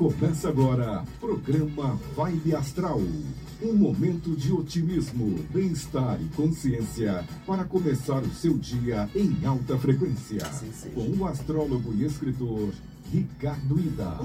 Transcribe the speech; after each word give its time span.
Começa 0.00 0.48
agora, 0.48 1.04
programa 1.20 2.00
Vibe 2.16 2.54
Astral. 2.54 3.02
Um 3.62 3.74
momento 3.74 4.34
de 4.34 4.50
otimismo, 4.50 5.38
bem-estar 5.50 6.18
e 6.22 6.34
consciência 6.34 7.22
para 7.46 7.64
começar 7.64 8.22
o 8.22 8.30
seu 8.30 8.56
dia 8.56 9.10
em 9.14 9.44
alta 9.44 9.76
frequência. 9.76 10.40
Com 10.94 11.18
o 11.18 11.26
astrólogo 11.26 11.92
e 11.92 12.06
escritor 12.06 12.70
Ricardo 13.12 13.78
Ida. 13.78 14.16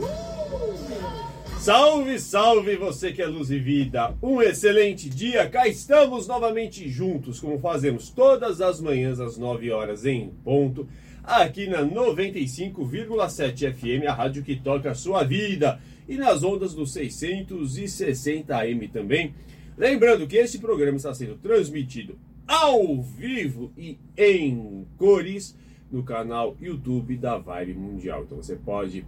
Salve, 1.59 2.19
salve 2.19 2.77
você 2.77 3.11
que 3.11 3.21
é 3.21 3.25
luz 3.25 3.51
e 3.51 3.59
vida! 3.59 4.15
Um 4.23 4.41
excelente 4.41 5.09
dia! 5.09 5.49
Cá 5.49 5.67
estamos 5.67 6.25
novamente 6.25 6.87
juntos, 6.89 7.41
como 7.41 7.59
fazemos 7.59 8.09
todas 8.09 8.61
as 8.61 8.79
manhãs 8.79 9.19
às 9.19 9.37
9 9.37 9.69
horas 9.71 10.05
em 10.05 10.29
ponto, 10.41 10.87
aqui 11.25 11.67
na 11.67 11.83
95,7 11.83 13.73
FM, 13.73 14.07
a 14.07 14.13
rádio 14.13 14.43
que 14.43 14.55
toca 14.55 14.91
a 14.91 14.95
sua 14.95 15.23
vida, 15.23 15.79
e 16.07 16.17
nas 16.17 16.43
ondas 16.43 16.73
do 16.73 16.85
660 16.85 18.55
AM 18.55 18.87
também. 18.87 19.33
Lembrando 19.77 20.27
que 20.27 20.37
este 20.37 20.59
programa 20.59 20.97
está 20.97 21.13
sendo 21.13 21.35
transmitido 21.35 22.17
ao 22.47 23.01
vivo 23.01 23.71
e 23.77 23.97
em 24.15 24.85
cores 24.97 25.57
no 25.91 26.03
canal 26.03 26.55
YouTube 26.61 27.17
da 27.17 27.37
Vibe 27.37 27.73
Mundial. 27.73 28.23
Então 28.23 28.37
você 28.37 28.55
pode 28.55 29.05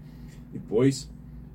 depois 0.51 1.09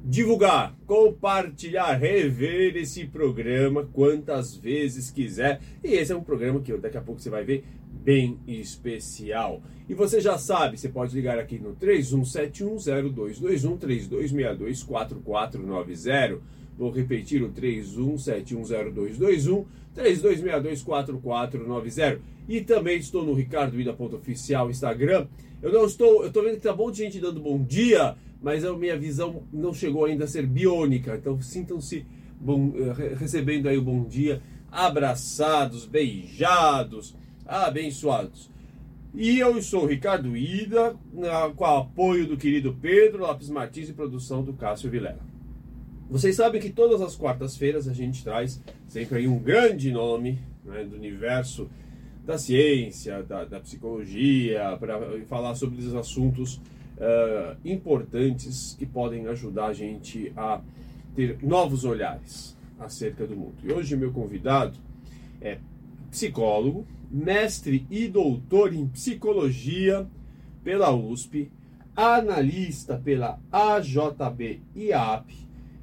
divulgar, 0.05 0.77
compartilhar, 0.87 1.95
rever 1.95 2.77
esse 2.77 3.07
programa 3.07 3.89
quantas 3.93 4.57
vezes 4.57 5.11
quiser. 5.11 5.61
E 5.83 5.95
esse 5.95 6.13
é 6.13 6.17
um 6.17 6.25
programa 6.25 6.61
que 6.61 6.77
daqui 6.77 6.97
a 6.97 7.03
pouco 7.03 7.21
você 7.21 7.31
vai 7.31 7.45
ver 7.45 7.65
bem 8.03 8.39
especial. 8.47 9.63
E 9.89 9.95
você 9.95 10.21
já 10.21 10.37
sabe, 10.39 10.77
você 10.77 10.89
pode 10.89 11.15
ligar 11.15 11.39
aqui 11.39 11.59
no 11.59 11.77
31710221 11.77 13.79
3262 13.79 14.83
4490. 14.83 16.41
Vou 16.77 16.91
repetir 16.91 17.43
o 17.43 17.51
31710221 17.51 19.65
3262 19.95 20.83
4490. 20.83 22.21
E 22.49 22.61
também 22.61 22.99
estou 22.99 23.25
no 23.25 23.35
Ricardo 23.35 23.81
Ida.oficial 23.81 24.71
Instagram. 24.71 25.29
Eu 25.63 25.73
não 25.73 25.85
estou, 25.85 26.23
eu 26.23 26.29
estou 26.29 26.43
vendo 26.43 26.57
que 26.57 26.63
tá 26.63 26.73
bom 26.73 26.91
de 26.91 26.99
gente 26.99 27.21
dando 27.21 27.41
bom 27.41 27.63
dia, 27.63 28.17
mas 28.43 28.65
a 28.65 28.77
minha 28.77 28.99
visão 28.99 29.45
não 29.53 29.73
chegou 29.73 30.05
ainda 30.05 30.25
a 30.25 30.29
ser 30.29 30.47
biônica. 30.47 31.17
Então 31.17 31.41
sintam-se 31.41 32.05
eh, 32.45 33.15
recebendo 33.17 33.69
aí 33.69 33.79
o 33.79 33.83
bom 33.83 34.05
dia, 34.05 34.43
abraçados, 34.71 35.87
beijados, 35.87 37.15
abençoados. 37.47 38.51
E 39.15 39.39
eu 39.39 39.61
sou 39.63 39.87
Ricardo 39.87 40.37
Ida, 40.37 40.97
com 41.55 41.65
o 41.65 41.67
apoio 41.67 42.27
do 42.27 42.37
querido 42.37 42.77
Pedro 42.81 43.21
Lopes 43.21 43.51
Martins 43.51 43.91
e 43.91 43.93
produção 43.93 44.43
do 44.43 44.55
Cássio 44.55 44.91
Vilela. 44.91 45.21
Vocês 46.09 46.35
sabem 46.35 46.61
que 46.61 46.71
todas 46.71 47.01
as 47.01 47.15
quartas-feiras 47.15 47.87
a 47.87 47.93
gente 47.93 48.25
traz 48.25 48.61
sempre 48.89 49.19
aí 49.19 49.29
um 49.29 49.39
grande 49.39 49.93
nome 49.93 50.39
né, 50.65 50.85
do 50.85 50.97
universo 50.97 51.71
da 52.25 52.39
ciência, 52.39 53.23
da, 53.23 53.45
da 53.45 53.61
psicologia, 53.61 54.77
para 54.79 54.99
falar 55.27 55.55
sobre 55.55 55.79
os 55.81 55.95
assuntos 55.95 56.61
uh, 56.97 57.57
importantes 57.65 58.77
que 58.79 58.87
podem 58.87 59.27
ajudar 59.29 59.67
a 59.67 59.73
gente 59.73 60.33
a 60.37 60.61
ter 61.15 61.39
novos 61.43 61.85
olhares 61.85 62.57
acerca 62.79 63.27
do 63.27 63.37
mundo. 63.37 63.55
E 63.63 63.73
hoje 63.73 63.97
meu 63.97 64.13
convidado 64.13 64.79
é 65.41 65.59
psicólogo, 66.11 66.87
mestre 67.11 67.87
e 67.91 68.09
doutor 68.09 68.73
em 68.75 68.87
psicologia 68.87 70.07
pela 70.63 70.95
USP, 70.95 71.51
analista 71.95 72.97
pela 72.97 73.39
AJB 73.51 74.61
IAP, 74.75 75.35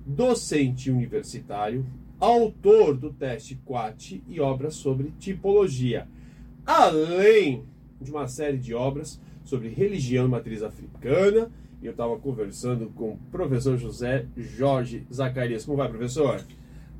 docente 0.05 0.89
universitário, 0.89 1.85
autor 2.19 2.97
do 2.97 3.13
teste 3.13 3.59
QAT 3.65 4.23
e 4.27 4.39
obras 4.39 4.75
sobre 4.75 5.13
tipologia, 5.19 6.07
além 6.65 7.63
de 8.01 8.11
uma 8.11 8.27
série 8.27 8.57
de 8.57 8.73
obras 8.73 9.19
sobre 9.49 9.69
religião 9.69 10.25
e 10.25 10.29
matriz 10.29 10.61
africana. 10.61 11.51
E 11.81 11.85
eu 11.85 11.91
estava 11.91 12.17
conversando 12.19 12.87
com 12.89 13.13
o 13.13 13.17
professor 13.31 13.77
José 13.77 14.27
Jorge 14.37 15.07
Zacarias. 15.11 15.65
Como 15.65 15.77
vai, 15.77 15.89
professor? 15.89 16.45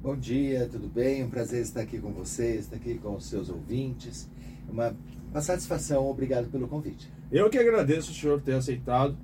Bom 0.02 0.16
dia, 0.18 0.68
tudo 0.72 0.88
bem? 0.88 1.24
Um 1.24 1.30
prazer 1.30 1.62
estar 1.62 1.82
aqui 1.82 2.00
com 2.00 2.12
vocês, 2.12 2.62
estar 2.62 2.78
aqui 2.78 2.96
com 2.96 3.16
os 3.16 3.26
seus 3.26 3.50
ouvintes. 3.50 4.28
Uma, 4.68 4.96
uma 5.30 5.42
satisfação, 5.42 6.10
obrigado 6.10 6.50
pelo 6.50 6.68
convite. 6.68 7.12
Eu 7.32 7.50
que 7.50 7.58
agradeço 7.58 8.12
o 8.12 8.16
senhor 8.16 8.42
ter 8.42 8.54
aceitado. 8.54 9.16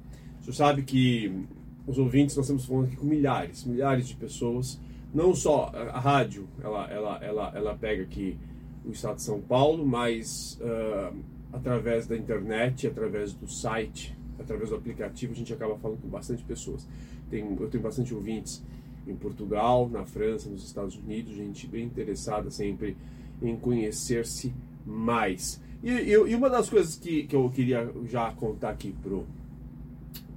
O 0.41 0.43
senhor 0.43 0.53
sabe 0.53 0.83
que 0.83 1.47
os 1.87 1.97
ouvintes, 1.97 2.35
nós 2.35 2.45
estamos 2.45 2.65
falando 2.65 2.87
aqui 2.87 2.95
com 2.95 3.05
milhares, 3.05 3.63
milhares 3.63 4.07
de 4.07 4.15
pessoas. 4.15 4.79
Não 5.13 5.33
só 5.33 5.71
a 5.73 5.99
rádio, 5.99 6.47
ela, 6.61 6.91
ela, 6.91 7.19
ela, 7.23 7.51
ela 7.55 7.75
pega 7.75 8.03
aqui 8.03 8.37
o 8.85 8.91
estado 8.91 9.15
de 9.15 9.23
São 9.23 9.41
Paulo, 9.41 9.85
mas 9.85 10.59
uh, 10.61 11.15
através 11.55 12.05
da 12.05 12.17
internet, 12.17 12.87
através 12.87 13.33
do 13.33 13.47
site, 13.47 14.15
através 14.39 14.69
do 14.69 14.75
aplicativo, 14.75 15.33
a 15.33 15.35
gente 15.35 15.53
acaba 15.53 15.77
falando 15.77 16.01
com 16.01 16.07
bastante 16.07 16.43
pessoas. 16.43 16.87
Tem, 17.29 17.45
eu 17.59 17.69
tenho 17.69 17.83
bastante 17.83 18.13
ouvintes 18.13 18.63
em 19.07 19.15
Portugal, 19.15 19.89
na 19.89 20.05
França, 20.05 20.49
nos 20.49 20.65
Estados 20.65 20.95
Unidos, 20.95 21.35
gente 21.35 21.67
bem 21.67 21.85
interessada 21.85 22.49
sempre 22.49 22.97
em 23.41 23.55
conhecer-se 23.55 24.53
mais. 24.85 25.61
E, 25.83 25.89
e, 25.89 26.11
e, 26.11 26.35
uma 26.35 26.49
das 26.49 26.69
coisas 26.69 26.95
que, 26.95 27.23
que 27.23 27.35
eu 27.35 27.49
queria 27.49 27.91
já 28.05 28.31
contar 28.31 28.71
aqui 28.71 28.93
pro 29.03 29.25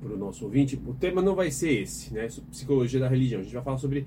para 0.01 0.13
o 0.13 0.17
nosso 0.17 0.45
ouvinte, 0.45 0.81
o 0.87 0.95
tema 0.95 1.21
não 1.21 1.35
vai 1.35 1.51
ser 1.51 1.83
esse, 1.83 2.15
né? 2.15 2.29
Psicologia 2.53 3.01
da 3.01 3.09
religião. 3.09 3.41
A 3.41 3.43
gente 3.43 3.53
vai 3.53 3.65
falar 3.65 3.79
sobre 3.79 4.07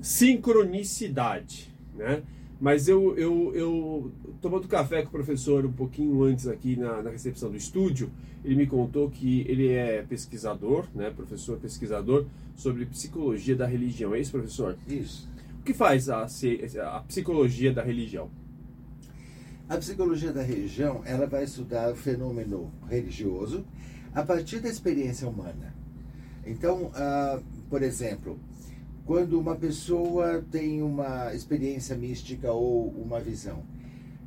sincronicidade, 0.00 1.70
né? 1.94 2.22
Mas 2.60 2.88
eu, 2.88 3.16
eu, 3.16 3.52
eu 3.54 4.12
tomando 4.40 4.66
café 4.66 5.02
com 5.02 5.08
o 5.08 5.12
professor 5.12 5.64
um 5.64 5.72
pouquinho 5.72 6.22
antes 6.24 6.48
aqui 6.48 6.76
na, 6.76 7.02
na 7.02 7.10
recepção 7.10 7.50
do 7.50 7.56
estúdio, 7.56 8.10
ele 8.44 8.56
me 8.56 8.66
contou 8.66 9.08
que 9.08 9.44
ele 9.48 9.68
é 9.68 10.02
pesquisador, 10.02 10.86
né, 10.92 11.10
professor 11.10 11.56
pesquisador 11.58 12.26
sobre 12.56 12.84
psicologia 12.86 13.54
da 13.54 13.66
religião. 13.66 14.12
É 14.12 14.20
isso, 14.20 14.32
professor? 14.32 14.76
Isso. 14.88 15.28
O 15.60 15.62
que 15.62 15.72
faz 15.72 16.08
a, 16.08 16.24
a 16.24 17.00
psicologia 17.00 17.72
da 17.72 17.82
religião? 17.82 18.28
A 19.68 19.76
psicologia 19.76 20.32
da 20.32 20.42
religião, 20.42 21.02
ela 21.04 21.26
vai 21.26 21.44
estudar 21.44 21.92
o 21.92 21.94
fenômeno 21.94 22.72
religioso 22.88 23.64
a 24.14 24.22
partir 24.22 24.60
da 24.60 24.68
experiência 24.68 25.28
humana. 25.28 25.74
Então, 26.44 26.86
uh, 26.86 27.42
por 27.68 27.82
exemplo, 27.82 28.38
quando 29.08 29.40
uma 29.40 29.56
pessoa 29.56 30.44
tem 30.50 30.82
uma 30.82 31.34
experiência 31.34 31.96
mística 31.96 32.52
ou 32.52 32.88
uma 32.88 33.18
visão. 33.18 33.64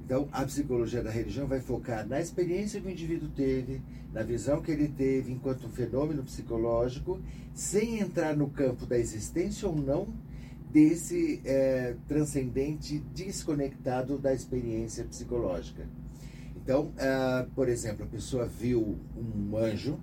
Então, 0.03 0.27
a 0.31 0.43
psicologia 0.43 1.03
da 1.03 1.11
religião 1.11 1.45
vai 1.45 1.59
focar 1.59 2.03
na 2.07 2.19
experiência 2.19 2.81
que 2.81 2.87
o 2.87 2.89
indivíduo 2.89 3.29
teve, 3.29 3.79
na 4.11 4.23
visão 4.23 4.59
que 4.59 4.71
ele 4.71 4.87
teve 4.87 5.31
enquanto 5.31 5.69
fenômeno 5.69 6.23
psicológico, 6.23 7.21
sem 7.53 7.99
entrar 7.99 8.35
no 8.35 8.49
campo 8.49 8.87
da 8.87 8.97
existência 8.97 9.67
ou 9.67 9.75
não 9.75 10.07
desse 10.71 11.39
é, 11.45 11.95
transcendente 12.07 12.97
desconectado 13.13 14.17
da 14.17 14.33
experiência 14.33 15.03
psicológica. 15.03 15.85
Então, 16.55 16.85
uh, 16.85 17.47
por 17.53 17.69
exemplo, 17.69 18.03
a 18.03 18.07
pessoa 18.07 18.47
viu 18.47 18.97
um 19.15 19.55
anjo, 19.57 19.99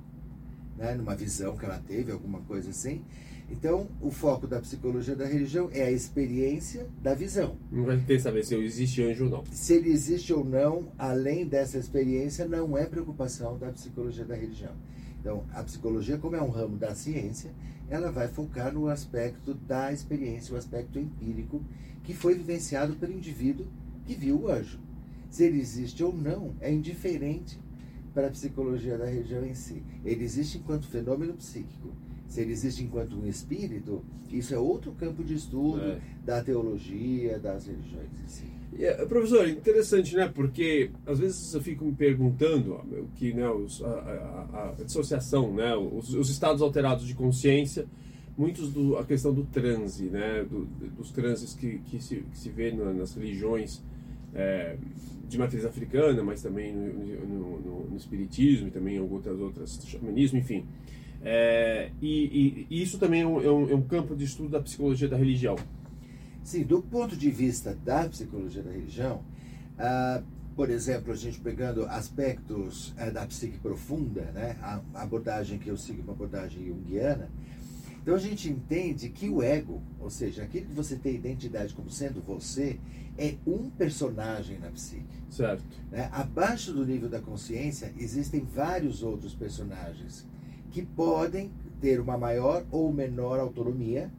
né, 0.77 0.95
numa 0.95 1.17
visão 1.17 1.57
que 1.57 1.65
ela 1.65 1.83
teve, 1.85 2.13
alguma 2.13 2.43
coisa 2.43 2.71
assim, 2.71 3.03
então, 3.51 3.89
o 4.01 4.11
foco 4.11 4.47
da 4.47 4.61
psicologia 4.61 5.17
da 5.17 5.27
religião 5.27 5.71
é 5.73 5.83
a 5.83 5.91
experiência 5.91 6.87
da 7.03 7.15
visão. 7.15 7.57
Não 7.73 7.85
vai 7.85 7.99
ter 7.99 8.21
saber 8.21 8.45
se 8.45 8.55
existe 8.55 9.03
anjo 9.03 9.25
ou 9.25 9.31
não. 9.31 9.45
Se 9.51 9.73
ele 9.73 9.91
existe 9.91 10.33
ou 10.33 10.45
não, 10.45 10.93
além 10.99 11.47
dessa 11.47 11.79
experiência, 11.79 12.47
não 12.47 12.77
é 12.77 12.85
preocupação 12.85 13.57
da 13.59 13.71
psicologia 13.73 14.25
da 14.25 14.35
religião. 14.35 14.73
Então, 15.21 15.45
a 15.53 15.63
psicologia, 15.63 16.19
como 16.19 16.37
é 16.37 16.43
um 16.43 16.51
ramo 16.51 16.77
da 16.77 16.95
ciência, 16.95 17.51
ela 17.89 18.13
vai 18.13 18.29
focar 18.29 18.73
no 18.73 18.87
aspecto 18.89 19.55
da 19.55 19.93
experiência, 19.93 20.55
o 20.55 20.59
aspecto 20.59 20.99
empírico 20.99 21.63
que 22.05 22.13
foi 22.13 22.35
vivenciado 22.35 22.95
pelo 22.97 23.13
indivíduo 23.13 23.67
que 24.05 24.15
viu 24.15 24.43
o 24.43 24.51
anjo. 24.51 24.79
Se 25.31 25.45
ele 25.45 25.59
existe 25.59 26.05
ou 26.05 26.15
não, 26.15 26.55
é 26.61 26.73
indiferente 26.73 27.59
para 28.15 28.29
a 28.29 28.31
psicologia 28.31 28.97
da 28.97 29.07
religião 29.07 29.45
em 29.45 29.55
si. 29.55 29.83
Ele 30.05 30.25
existe 30.25 30.59
enquanto 30.59 30.87
fenômeno 30.87 31.35
psíquico 31.35 31.93
se 32.29 32.43
ele 32.43 32.53
existe 32.53 32.85
enquanto 32.85 33.17
um 33.17 33.27
espírito, 33.27 34.05
isso 34.31 34.55
é 34.55 34.59
outro 34.59 34.93
campo 34.93 35.25
de 35.25 35.35
estudo 35.35 35.81
é. 35.81 35.99
da 36.25 36.45
teologia, 36.45 37.39
das 37.39 37.67
religiões 37.67 38.09
em 38.23 38.29
si. 38.29 38.59
É, 38.79 39.05
professor, 39.07 39.49
interessante, 39.49 40.15
né? 40.15 40.31
Porque 40.33 40.91
às 41.07 41.19
vezes 41.19 41.53
eu 41.55 41.61
fico 41.61 41.85
me 41.87 41.95
perguntando 41.95 42.75
o 42.75 43.09
que, 43.17 43.33
né, 43.33 43.49
os, 43.49 43.83
a, 43.83 43.89
a, 43.89 44.75
a, 44.79 44.85
dissociação, 44.85 45.55
né, 45.55 45.75
os, 45.75 46.15
os, 46.15 46.29
estados 46.29 46.61
alterados 46.61 47.07
de 47.07 47.15
consciência, 47.15 47.87
muitos 48.37 48.71
do 48.71 48.99
a 48.99 49.05
questão 49.05 49.33
do 49.33 49.45
transe, 49.45 50.05
né, 50.05 50.45
do, 50.45 50.67
dos 50.97 51.11
transes 51.11 51.55
que, 51.55 51.79
que, 51.79 52.01
se, 52.01 52.17
que 52.17 52.39
se 52.39 52.51
vê 52.51 52.71
nas 52.71 53.15
religiões 53.15 53.83
é, 54.35 54.77
de 55.27 55.39
matriz 55.39 55.65
africana, 55.65 56.23
mas 56.23 56.43
também 56.43 56.75
no, 56.75 57.27
no, 57.27 57.61
no, 57.61 57.91
no 57.91 57.97
espiritismo 57.97 58.69
e 58.69 58.71
também 58.71 58.97
em 58.97 58.99
algumas 58.99 59.27
outras, 59.27 59.81
xamanismo, 59.87 60.39
enfim. 60.39 60.65
É, 61.23 61.91
e, 62.01 62.67
e, 62.71 62.83
isso 62.83 62.99
também 62.99 63.23
é 63.23 63.27
um, 63.27 63.41
é, 63.41 63.51
um, 63.51 63.71
é 63.71 63.75
um, 63.75 63.83
campo 63.83 64.15
de 64.15 64.25
estudo 64.25 64.51
da 64.51 64.61
psicologia 64.61 65.09
da 65.09 65.17
religião. 65.17 65.57
Sim, 66.45 66.63
do 66.63 66.81
ponto 66.81 67.17
de 67.17 67.31
vista 67.31 67.77
da 67.85 68.09
psicologia 68.09 68.63
da 68.63 68.71
religião, 68.71 69.23
ah, 69.79 70.23
por 70.57 70.71
exemplo, 70.71 71.13
a 71.13 71.17
gente 71.17 71.39
pegando 71.39 71.87
aspectos 71.87 72.93
eh, 72.97 73.11
da 73.11 73.25
psique 73.27 73.59
profunda, 73.59 74.23
né, 74.33 74.57
a 74.61 74.81
abordagem 74.95 75.57
que 75.57 75.69
eu 75.69 75.77
sigo, 75.77 76.03
uma 76.03 76.13
abordagem 76.13 76.67
junguiana, 76.67 77.31
então 78.03 78.17
a 78.17 78.19
gente 78.19 78.49
entende 78.49 79.09
que 79.11 79.29
o 79.29 79.43
ego, 79.43 79.83
ou 80.01 80.11
seja, 80.11 80.43
aquilo 80.43 80.67
que 80.67 80.73
você 80.73 80.97
tem 80.97 81.15
identidade 81.15 81.75
como 81.75 81.91
sendo 81.91 82.21
você, 82.21 82.81
é 83.17 83.35
um 83.47 83.69
personagem 83.71 84.59
na 84.59 84.71
psique. 84.71 85.05
Certo. 85.31 85.63
Né? 85.91 86.09
Abaixo 86.11 86.73
do 86.73 86.87
nível 86.87 87.09
da 87.09 87.21
consciência 87.21 87.93
existem 87.99 88.41
vários 88.41 89.03
outros 89.03 89.35
personagens 89.35 90.27
que 90.71 90.83
podem 90.83 91.51
ter 91.81 92.01
uma 92.01 92.19
maior 92.19 92.65
ou 92.71 92.93
menor 92.93 93.39
autonomia 93.39 94.11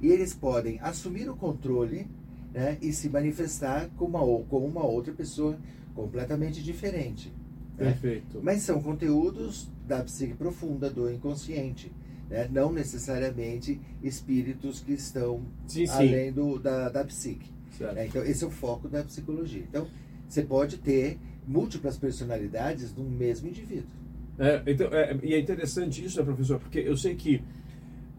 e 0.00 0.08
eles 0.08 0.34
podem 0.34 0.78
assumir 0.80 1.28
o 1.28 1.36
controle 1.36 2.06
né, 2.52 2.76
e 2.82 2.92
se 2.92 3.08
manifestar 3.08 3.88
como 3.96 4.18
uma, 4.18 4.44
como 4.44 4.66
uma 4.66 4.84
outra 4.84 5.12
pessoa 5.12 5.58
completamente 5.94 6.62
diferente. 6.62 7.32
Né? 7.78 7.92
Perfeito. 7.92 8.40
Mas 8.42 8.62
são 8.62 8.82
conteúdos 8.82 9.70
da 9.86 10.02
psique 10.02 10.34
profunda, 10.34 10.90
do 10.90 11.10
inconsciente. 11.10 11.92
Né? 12.28 12.48
Não 12.50 12.72
necessariamente 12.72 13.80
espíritos 14.02 14.80
que 14.80 14.92
estão 14.92 15.42
sim, 15.66 15.86
sim. 15.86 15.92
além 15.92 16.32
do, 16.32 16.58
da, 16.58 16.88
da 16.88 17.04
psique. 17.04 17.50
É, 17.96 18.06
então, 18.06 18.22
esse 18.22 18.44
é 18.44 18.46
o 18.46 18.50
foco 18.50 18.88
da 18.88 19.02
psicologia. 19.02 19.64
Então, 19.68 19.86
você 20.28 20.42
pode 20.42 20.78
ter 20.78 21.18
múltiplas 21.46 21.96
personalidades 21.96 22.94
no 22.94 23.04
mesmo 23.04 23.48
indivíduo. 23.48 24.01
É, 24.38 24.62
então, 24.66 24.88
é, 24.88 25.16
e 25.22 25.34
é 25.34 25.38
interessante 25.38 26.04
isso, 26.04 26.18
né, 26.18 26.24
professor? 26.24 26.58
Porque 26.58 26.78
eu 26.78 26.96
sei 26.96 27.14
que 27.14 27.42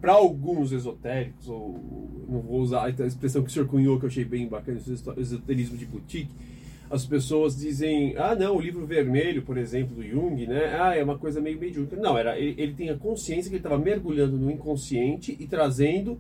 para 0.04 0.14
alguns 0.14 0.74
esotéricos, 0.74 1.48
ou 1.48 1.80
não 2.28 2.42
vou 2.42 2.60
usar 2.60 2.86
a 2.86 2.90
expressão 2.90 3.42
que 3.42 3.50
o 3.50 3.54
senhor 3.54 3.70
cunhou, 3.70 3.98
que 3.98 4.04
eu 4.04 4.10
achei 4.10 4.26
bem 4.26 4.48
bacana, 4.50 4.78
o 4.78 5.20
esoterismo 5.22 5.78
de 5.78 5.86
boutique, 5.86 6.30
as 6.92 7.06
pessoas 7.06 7.56
dizem, 7.56 8.14
ah 8.18 8.36
não, 8.36 8.58
o 8.58 8.62
livro 8.62 8.86
vermelho, 8.86 9.44
por 9.44 9.58
exemplo, 9.58 9.96
do 9.96 10.04
Jung, 10.04 10.46
né? 10.46 10.78
Ah, 10.78 10.94
é 10.94 11.02
uma 11.02 11.18
coisa 11.18 11.40
meio 11.40 11.58
medíocre. 11.58 11.98
Não, 11.98 12.18
era, 12.18 12.38
ele, 12.38 12.62
ele 12.62 12.74
tem 12.74 12.90
a 12.90 12.98
consciência 12.98 13.50
que 13.50 13.56
ele 13.56 13.64
estava 13.64 13.78
mergulhando 13.80 14.38
no 14.38 14.52
inconsciente 14.52 15.38
e 15.40 15.48
trazendo, 15.48 16.20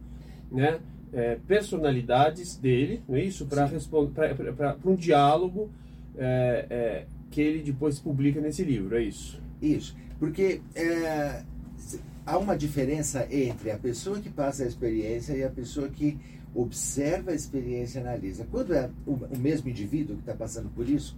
né, 0.49 0.79
é, 1.11 1.37
personalidades 1.45 2.55
dele, 2.55 3.01
não 3.05 3.17
é 3.17 3.23
isso? 3.23 3.45
Para 3.45 3.69
um 4.85 4.95
diálogo 4.95 5.69
é, 6.17 6.65
é, 6.69 7.05
que 7.29 7.41
ele 7.41 7.61
depois 7.61 7.99
publica 7.99 8.39
nesse 8.39 8.63
livro, 8.63 8.95
é 8.95 9.03
isso? 9.03 9.42
Isso, 9.63 9.95
porque 10.19 10.59
é, 10.75 11.41
há 12.25 12.37
uma 12.37 12.57
diferença 12.57 13.25
entre 13.31 13.71
a 13.71 13.77
pessoa 13.77 14.19
que 14.19 14.29
passa 14.29 14.63
a 14.63 14.67
experiência 14.67 15.33
e 15.33 15.43
a 15.43 15.49
pessoa 15.49 15.87
que 15.87 16.17
observa 16.53 17.31
a 17.31 17.33
experiência 17.33 17.99
e 17.99 18.01
analisa. 18.01 18.45
Quando 18.51 18.73
é 18.73 18.89
o, 19.07 19.13
o 19.13 19.37
mesmo 19.39 19.69
indivíduo 19.69 20.17
que 20.17 20.21
está 20.21 20.33
passando 20.33 20.69
por 20.69 20.87
isso, 20.89 21.17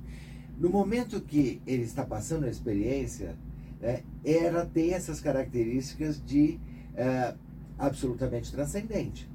no 0.60 0.70
momento 0.70 1.20
que 1.20 1.60
ele 1.66 1.84
está 1.84 2.06
passando 2.06 2.46
a 2.46 2.50
experiência, 2.50 3.36
né, 3.82 4.04
ela 4.24 4.64
tem 4.64 4.94
essas 4.94 5.20
características 5.20 6.24
de 6.24 6.60
uh, 6.94 7.38
absolutamente 7.80 8.52
transcendente. 8.52 9.28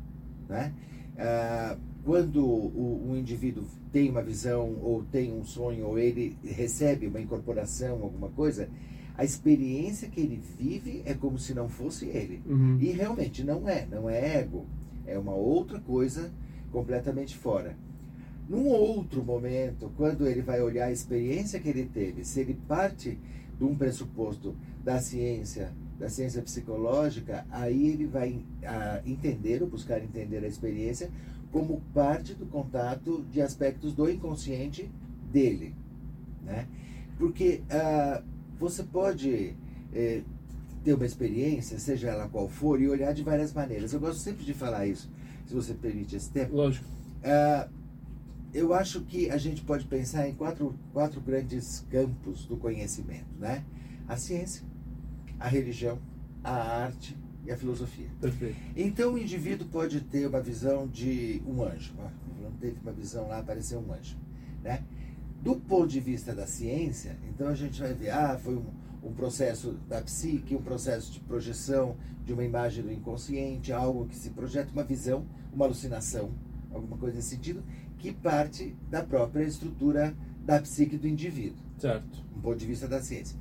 Né? 0.49 0.73
Uh, 1.17 1.91
quando 2.05 2.45
o, 2.45 3.11
o, 3.11 3.17
indivíduo 3.17 3.65
tem 3.93 4.09
uma 4.09 4.23
visão, 4.23 4.79
ou 4.81 5.05
tem 5.11 5.33
um 5.33 5.45
sonho, 5.45 5.87
ou 5.87 5.99
ele 5.99 6.37
recebe 6.43 7.07
uma 7.07 7.21
incorporação, 7.21 8.03
alguma 8.03 8.31
coisa, 8.31 8.71
a 9.17 9.25
experiência 9.25 10.09
que 10.09 10.21
ele 10.21 10.43
vive 10.59 11.03
é 11.05 11.15
como 11.15 11.39
se 11.39 11.55
não 11.55 11.69
fosse 11.69 12.07
ele. 12.07 12.43
Uhum. 12.47 12.79
E 12.81 12.91
realmente 12.91 13.45
não 13.45 13.69
é, 13.69 13.87
não 13.87 14.09
é 14.09 14.39
ego. 14.39 14.67
É 15.07 15.19
uma 15.19 15.35
outra 15.35 15.81
coisa 15.81 16.31
completamente 16.71 17.37
fora. 17.37 17.77
Num 18.49 18.67
outro 18.67 19.23
momento, 19.23 19.93
quando 19.97 20.27
ele 20.27 20.43
vai 20.43 20.61
olhar 20.61 20.87
a 20.87 20.93
experiência 20.93 21.61
que 21.61 21.69
ele 21.69 21.85
teve, 21.85 22.25
se 22.25 22.41
ele 22.41 22.59
parte 22.67 23.19
de 23.57 23.65
um 23.65 23.77
pressuposto 23.77 24.57
da 24.83 25.01
ciência, 25.01 25.73
da 25.99 26.09
ciência 26.09 26.43
psicológica, 26.43 27.47
aí 27.51 27.89
ele 27.89 28.07
vai 28.07 28.41
a, 28.65 29.03
entender 29.07 29.63
ou 29.63 29.69
buscar 29.69 30.03
entender 30.03 30.43
a 30.43 30.49
experiência 30.49 31.11
como 31.53 31.81
parte 31.93 32.35
do 32.35 32.47
contato 32.47 33.25
de 33.31 33.41
aspectos 33.43 33.95
do 33.95 34.09
inconsciente 34.09 34.91
dele, 35.31 35.75
né? 36.43 36.67
Porque 37.19 37.63
uh, 37.67 38.25
você 38.61 38.83
pode 38.83 39.57
é, 39.93 40.23
ter 40.85 40.93
uma 40.93 41.07
experiência, 41.07 41.79
seja 41.79 42.09
ela 42.09 42.29
qual 42.29 42.47
for, 42.47 42.81
e 42.81 42.87
olhar 42.87 43.13
de 43.15 43.23
várias 43.23 43.53
maneiras. 43.53 43.93
Eu 43.93 44.01
gosto 44.01 44.21
sempre 44.21 44.45
de 44.45 44.53
falar 44.53 44.87
isso, 44.87 45.11
se 45.47 45.55
você 45.55 45.73
permite 45.73 46.15
esse 46.15 46.31
tempo. 46.31 46.55
Lógico. 46.55 46.85
Uh, 47.25 47.71
eu 48.53 48.75
acho 48.75 49.01
que 49.03 49.31
a 49.31 49.39
gente 49.39 49.63
pode 49.63 49.87
pensar 49.87 50.29
em 50.29 50.35
quatro, 50.35 50.75
quatro 50.93 51.21
grandes 51.21 51.85
campos 51.89 52.45
do 52.45 52.57
conhecimento, 52.57 53.33
né? 53.39 53.65
A 54.07 54.17
ciência, 54.17 54.63
a 55.39 55.49
religião, 55.49 55.99
a 56.45 56.83
arte 56.83 57.17
e 57.47 57.51
a 57.51 57.57
filosofia. 57.57 58.09
Perfeito. 58.21 58.57
Então 58.77 59.15
o 59.15 59.19
indivíduo 59.19 59.67
pode 59.69 60.01
ter 60.03 60.27
uma 60.27 60.41
visão 60.41 60.87
de 60.87 61.41
um 61.47 61.63
anjo. 61.63 61.95
Não 62.43 62.51
teve 62.53 62.77
uma 62.83 62.93
visão 62.93 63.29
lá, 63.29 63.39
apareceu 63.39 63.79
um 63.79 63.93
anjo? 63.93 64.17
Do 65.43 65.57
ponto 65.57 65.89
de 65.89 66.01
vista 66.01 66.35
da 66.35 66.47
ciência, 66.47 67.17
então 67.29 67.49
a 67.49 67.55
gente 67.55 67.81
vai 67.81 67.95
ver, 67.95 68.11
ah, 68.11 68.39
foi 68.39 68.57
um, 68.57 68.67
um 69.03 69.13
processo 69.13 69.73
da 69.89 70.01
psique, 70.03 70.55
um 70.55 70.63
processo 70.63 71.13
de 71.13 71.21
projeção 71.21 71.97
de 72.25 72.33
uma 72.33 72.45
imagem 72.45 72.85
do 72.85 72.93
inconsciente, 72.93 73.73
algo 73.73 74.07
que 74.07 74.15
se 74.15 74.31
projeta, 74.31 74.71
uma 74.73 74.85
visão, 74.85 75.25
uma 75.53 75.65
alucinação, 75.65 76.31
alguma 76.73 76.99
coisa 76.99 77.17
nesse 77.17 77.31
sentido, 77.31 77.63
que 77.99 78.13
parte 78.13 78.77
da 78.91 79.03
própria 79.03 79.45
estrutura 79.45 80.15
da 80.45 80.61
psique 80.61 80.97
do 80.97 81.09
indivíduo. 81.09 81.59
Certo. 81.79 82.23
Do 82.35 82.41
ponto 82.43 82.57
de 82.57 82.67
vista 82.67 82.87
da 82.87 83.01
ciência. 83.01 83.39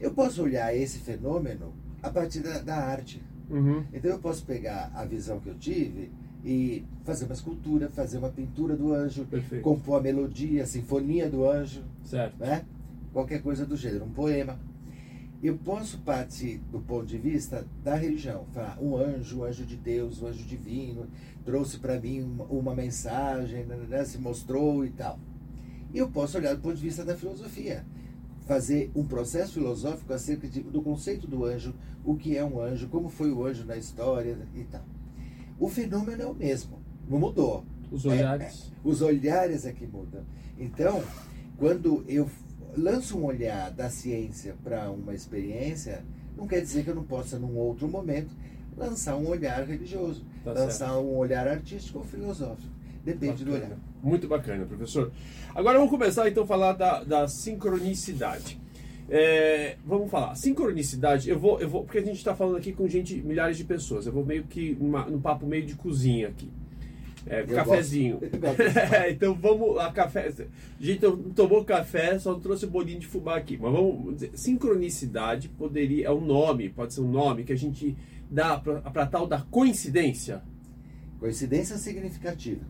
Eu 0.00 0.12
posso 0.12 0.42
olhar 0.42 0.74
esse 0.74 0.98
fenômeno 0.98 1.72
a 2.02 2.10
partir 2.10 2.40
da, 2.40 2.58
da 2.58 2.76
arte. 2.76 3.22
Uhum. 3.50 3.84
Então 3.92 4.10
eu 4.10 4.18
posso 4.18 4.44
pegar 4.44 4.90
a 4.94 5.04
visão 5.04 5.40
que 5.40 5.48
eu 5.48 5.58
tive 5.58 6.10
e 6.44 6.84
fazer 7.04 7.24
uma 7.24 7.34
escultura, 7.34 7.88
fazer 7.88 8.18
uma 8.18 8.30
pintura 8.30 8.76
do 8.76 8.92
anjo, 8.92 9.24
Perfeito. 9.26 9.62
compor 9.62 9.98
a 9.98 10.02
melodia, 10.02 10.64
a 10.64 10.66
sinfonia 10.66 11.28
do 11.28 11.48
anjo, 11.48 11.82
certo. 12.04 12.38
Né? 12.38 12.64
qualquer 13.12 13.42
coisa 13.42 13.66
do 13.66 13.76
gênero, 13.76 14.04
um 14.04 14.10
poema. 14.10 14.58
Eu 15.42 15.58
posso 15.58 15.98
partir 15.98 16.58
do 16.70 16.80
ponto 16.80 17.04
de 17.04 17.18
vista 17.18 17.66
da 17.82 17.96
religião, 17.96 18.46
falar 18.52 18.78
um 18.80 18.96
anjo, 18.96 19.40
um 19.40 19.44
anjo 19.44 19.66
de 19.66 19.76
Deus, 19.76 20.22
um 20.22 20.28
anjo 20.28 20.44
divino, 20.44 21.08
trouxe 21.44 21.78
para 21.78 22.00
mim 22.00 22.22
uma, 22.22 22.44
uma 22.44 22.74
mensagem, 22.74 23.64
né, 23.64 23.76
né, 23.88 24.04
se 24.04 24.18
mostrou 24.18 24.84
e 24.84 24.90
tal. 24.90 25.18
E 25.92 25.98
eu 25.98 26.08
posso 26.08 26.38
olhar 26.38 26.54
do 26.54 26.62
ponto 26.62 26.76
de 26.76 26.82
vista 26.82 27.04
da 27.04 27.16
filosofia, 27.16 27.84
fazer 28.46 28.90
um 28.94 29.04
processo 29.04 29.54
filosófico 29.54 30.12
acerca 30.12 30.46
de, 30.48 30.62
do 30.62 30.80
conceito 30.80 31.26
do 31.26 31.44
anjo, 31.44 31.74
o 32.04 32.14
que 32.14 32.36
é 32.36 32.44
um 32.44 32.60
anjo, 32.60 32.88
como 32.88 33.08
foi 33.08 33.32
o 33.32 33.44
anjo 33.44 33.64
na 33.64 33.76
história 33.76 34.38
e 34.54 34.62
tal. 34.64 34.84
O 35.58 35.68
fenômeno 35.68 36.22
é 36.22 36.26
o 36.26 36.34
mesmo, 36.34 36.82
não 37.08 37.18
mudou. 37.18 37.64
Os 37.90 38.06
olhares. 38.06 38.44
É, 38.44 38.48
é, 38.48 38.80
os 38.82 39.02
olhares 39.02 39.66
é 39.66 39.72
que 39.72 39.86
mudam. 39.86 40.22
Então, 40.58 41.02
quando 41.58 42.04
eu 42.08 42.28
lanço 42.76 43.18
um 43.18 43.24
olhar 43.24 43.70
da 43.70 43.90
ciência 43.90 44.56
para 44.62 44.90
uma 44.90 45.14
experiência, 45.14 46.02
não 46.36 46.46
quer 46.46 46.60
dizer 46.60 46.84
que 46.84 46.90
eu 46.90 46.94
não 46.94 47.04
possa, 47.04 47.38
num 47.38 47.56
outro 47.56 47.86
momento, 47.86 48.34
lançar 48.76 49.16
um 49.16 49.28
olhar 49.28 49.62
religioso, 49.66 50.24
tá 50.42 50.52
lançar 50.52 50.88
certo. 50.88 51.00
um 51.00 51.16
olhar 51.16 51.46
artístico 51.46 51.98
ou 51.98 52.04
filosófico. 52.04 52.72
Depende 53.04 53.44
bacana. 53.44 53.58
do 53.58 53.66
olhar. 53.66 53.78
Muito 54.02 54.28
bacana, 54.28 54.64
professor. 54.64 55.12
Agora 55.54 55.76
vamos 55.76 55.90
começar 55.90 56.28
então 56.28 56.44
a 56.44 56.46
falar 56.46 56.72
da, 56.72 57.02
da 57.02 57.28
sincronicidade. 57.28 58.61
É, 59.14 59.76
vamos 59.84 60.10
falar. 60.10 60.34
Sincronicidade, 60.34 61.28
eu 61.28 61.38
vou, 61.38 61.60
eu 61.60 61.68
vou, 61.68 61.84
porque 61.84 61.98
a 61.98 62.02
gente 62.02 62.16
está 62.16 62.34
falando 62.34 62.56
aqui 62.56 62.72
com 62.72 62.88
gente, 62.88 63.14
milhares 63.20 63.58
de 63.58 63.64
pessoas. 63.64 64.06
Eu 64.06 64.12
vou 64.12 64.24
meio 64.24 64.44
que 64.44 64.74
uma, 64.80 65.04
no 65.04 65.20
papo 65.20 65.44
meio 65.46 65.66
de 65.66 65.74
cozinha 65.74 66.28
aqui. 66.28 66.50
É, 67.26 67.42
cafezinho. 67.42 68.20
então 69.10 69.34
vamos 69.34 69.76
lá, 69.76 69.92
café. 69.92 70.28
A 70.28 70.82
gente 70.82 71.02
tomou 71.36 71.62
café, 71.62 72.18
só 72.18 72.34
trouxe 72.36 72.66
bolinho 72.66 73.00
de 73.00 73.06
fubá 73.06 73.36
aqui. 73.36 73.58
Mas 73.60 73.70
vamos 73.70 74.14
dizer, 74.14 74.30
sincronicidade 74.32 75.50
poderia, 75.50 76.06
é 76.06 76.10
um 76.10 76.24
nome, 76.24 76.70
pode 76.70 76.94
ser 76.94 77.02
um 77.02 77.10
nome 77.10 77.44
que 77.44 77.52
a 77.52 77.56
gente 77.56 77.94
dá 78.30 78.56
para 78.56 79.04
tal 79.04 79.26
da 79.26 79.42
coincidência. 79.42 80.42
Coincidência 81.20 81.76
significativa. 81.76 82.64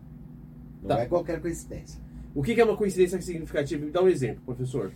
Não 0.81 0.89
tá. 0.89 0.99
é 0.99 1.05
qualquer 1.05 1.39
coincidência. 1.39 2.01
O 2.35 2.43
que 2.43 2.59
é 2.59 2.65
uma 2.65 2.75
coincidência 2.75 3.21
significativa? 3.21 3.85
Me 3.85 3.91
dá 3.91 4.03
um 4.03 4.09
exemplo, 4.09 4.41
professor. 4.43 4.91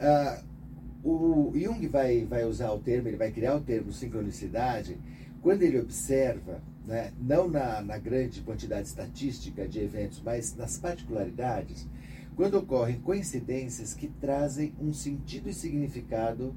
Uh, 0.00 0.55
o 1.02 1.52
Jung 1.54 1.86
vai, 1.88 2.24
vai 2.24 2.44
usar 2.44 2.72
o 2.72 2.78
termo, 2.78 3.08
ele 3.08 3.16
vai 3.16 3.30
criar 3.30 3.56
o 3.56 3.60
termo 3.60 3.92
sincronicidade 3.92 4.98
quando 5.40 5.62
ele 5.62 5.78
observa, 5.78 6.60
né, 6.84 7.12
não 7.20 7.48
na, 7.48 7.80
na 7.80 7.98
grande 7.98 8.40
quantidade 8.40 8.88
estatística 8.88 9.68
de 9.68 9.78
eventos, 9.78 10.20
mas 10.24 10.56
nas 10.56 10.78
particularidades, 10.78 11.86
quando 12.34 12.58
ocorrem 12.58 13.00
coincidências 13.00 13.94
que 13.94 14.08
trazem 14.08 14.74
um 14.80 14.92
sentido 14.92 15.48
e 15.48 15.54
significado 15.54 16.54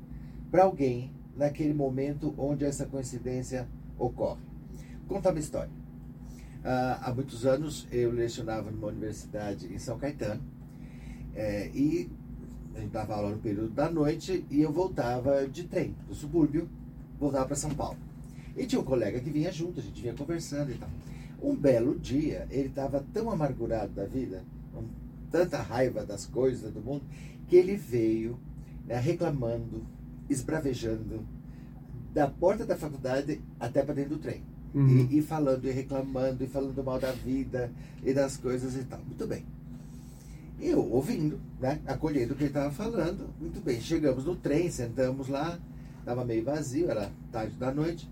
para 0.49 0.63
alguém 0.63 1.11
naquele 1.35 1.73
momento 1.73 2.33
onde 2.37 2.65
essa 2.65 2.85
coincidência 2.85 3.67
ocorre. 3.97 4.41
Vou 5.07 5.17
contar 5.17 5.29
uma 5.29 5.39
história. 5.39 5.71
Ah, 6.63 6.99
há 7.03 7.13
muitos 7.13 7.45
anos 7.45 7.87
eu 7.91 8.11
lecionava 8.11 8.69
numa 8.69 8.87
universidade 8.87 9.73
em 9.73 9.79
São 9.79 9.97
Caetano 9.97 10.41
é, 11.33 11.69
e 11.73 12.09
a 12.79 12.81
gente 12.81 12.91
dava 12.91 13.13
aula 13.13 13.31
no 13.31 13.37
período 13.37 13.69
da 13.69 13.89
noite 13.89 14.45
e 14.49 14.61
eu 14.61 14.71
voltava 14.71 15.47
de 15.47 15.63
trem 15.63 15.95
do 16.07 16.15
subúrbio, 16.15 16.67
voltava 17.19 17.45
para 17.45 17.55
São 17.55 17.71
Paulo. 17.71 17.97
E 18.55 18.65
tinha 18.65 18.81
um 18.81 18.85
colega 18.85 19.19
que 19.19 19.29
vinha 19.29 19.51
junto, 19.51 19.79
a 19.79 19.83
gente 19.83 20.01
vinha 20.01 20.13
conversando 20.13 20.71
e 20.71 20.75
tal. 20.75 20.89
Um 21.41 21.55
belo 21.55 21.97
dia, 21.97 22.47
ele 22.49 22.67
estava 22.67 23.05
tão 23.13 23.29
amargurado 23.29 23.93
da 23.93 24.05
vida, 24.05 24.43
com 24.73 24.83
tanta 25.29 25.61
raiva 25.61 26.05
das 26.05 26.25
coisas 26.25 26.71
do 26.71 26.81
mundo, 26.81 27.03
que 27.47 27.55
ele 27.55 27.75
veio 27.75 28.39
né, 28.85 28.97
reclamando, 28.97 29.85
esbravejando, 30.29 31.25
da 32.13 32.27
porta 32.27 32.65
da 32.65 32.75
faculdade 32.75 33.41
até 33.59 33.83
para 33.83 33.93
dentro 33.93 34.15
do 34.15 34.19
trem. 34.19 34.41
Uhum. 34.73 35.07
E, 35.09 35.17
e, 35.17 35.21
falando 35.21 35.65
e 35.65 35.71
reclamando 35.71 36.43
e 36.43 36.47
falando 36.47 36.83
mal 36.83 36.99
da 36.99 37.11
vida 37.11 37.71
e 38.03 38.13
das 38.13 38.37
coisas 38.37 38.75
e 38.75 38.83
tal. 38.83 38.99
Muito 38.99 39.25
bem. 39.25 39.45
Eu 40.61 40.91
ouvindo, 40.91 41.39
né, 41.59 41.79
acolhendo 41.87 42.33
o 42.33 42.35
que 42.35 42.43
ele 42.43 42.49
estava 42.49 42.71
falando. 42.71 43.29
Muito 43.39 43.61
bem. 43.61 43.79
Chegamos 43.79 44.25
no 44.25 44.35
trem, 44.35 44.69
sentamos 44.69 45.29
lá, 45.29 45.57
estava 45.99 46.25
meio 46.25 46.43
vazio, 46.43 46.89
era 46.91 47.11
tarde 47.31 47.55
da 47.55 47.73
noite. 47.73 48.09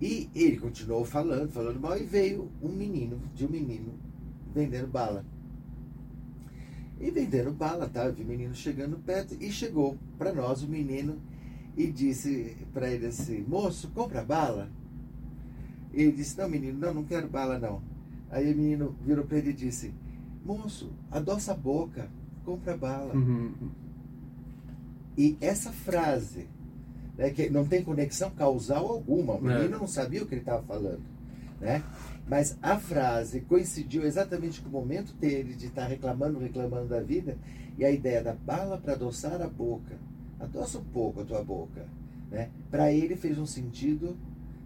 E 0.00 0.28
ele 0.34 0.58
continuou 0.58 1.04
falando, 1.04 1.50
falando 1.50 1.80
mal, 1.80 1.98
e 1.98 2.04
veio 2.04 2.50
um 2.62 2.68
menino, 2.68 3.20
de 3.34 3.46
um 3.46 3.48
menino, 3.48 3.94
vendendo 4.54 4.86
bala. 4.86 5.24
E 7.00 7.10
vendendo 7.10 7.52
bala, 7.52 7.88
tá? 7.88 8.04
Eu 8.04 8.12
vi 8.12 8.22
o 8.22 8.26
menino 8.26 8.54
chegando 8.54 8.98
perto 8.98 9.36
e 9.40 9.50
chegou 9.50 9.96
para 10.18 10.32
nós 10.32 10.62
o 10.62 10.68
menino 10.68 11.18
e 11.76 11.86
disse 11.86 12.56
para 12.72 12.90
ele 12.90 13.06
assim: 13.06 13.44
Moço, 13.46 13.88
compra 13.94 14.22
bala. 14.22 14.68
E 15.92 16.02
ele 16.02 16.12
disse: 16.12 16.36
Não, 16.36 16.48
menino, 16.48 16.78
não, 16.78 16.92
não 16.92 17.04
quero 17.04 17.28
bala 17.28 17.58
não. 17.58 17.80
Aí 18.30 18.52
o 18.52 18.56
menino 18.56 18.96
virou 19.04 19.24
para 19.24 19.38
ele 19.38 19.50
e 19.50 19.54
disse: 19.54 19.92
Moço, 20.48 20.90
adoça 21.10 21.52
a 21.52 21.54
boca, 21.54 22.08
compra 22.42 22.74
bala. 22.74 23.14
Uhum. 23.14 23.52
E 25.14 25.36
essa 25.42 25.70
frase 25.70 26.48
né, 27.18 27.28
que 27.28 27.50
não 27.50 27.66
tem 27.66 27.84
conexão 27.84 28.30
causal 28.30 28.86
alguma. 28.86 29.34
O 29.34 29.42
menino 29.42 29.76
é. 29.76 29.78
não 29.78 29.86
sabia 29.86 30.22
o 30.22 30.26
que 30.26 30.34
ele 30.34 30.40
estava 30.40 30.62
falando. 30.62 31.02
Né? 31.60 31.82
Mas 32.26 32.56
a 32.62 32.78
frase 32.78 33.42
coincidiu 33.42 34.04
exatamente 34.04 34.62
com 34.62 34.70
o 34.70 34.72
momento 34.72 35.12
dele 35.12 35.54
de 35.54 35.66
estar 35.66 35.82
tá 35.82 35.88
reclamando, 35.88 36.38
reclamando 36.38 36.86
da 36.86 37.00
vida, 37.02 37.36
e 37.76 37.84
a 37.84 37.90
ideia 37.90 38.22
da 38.22 38.32
bala 38.32 38.78
para 38.78 38.94
adoçar 38.94 39.42
a 39.42 39.48
boca. 39.48 39.98
Adoça 40.40 40.78
um 40.78 40.84
pouco 40.84 41.20
a 41.20 41.24
tua 41.26 41.44
boca. 41.44 41.86
Né? 42.30 42.48
Para 42.70 42.90
ele 42.90 43.16
fez 43.16 43.38
um 43.38 43.46
sentido 43.46 44.16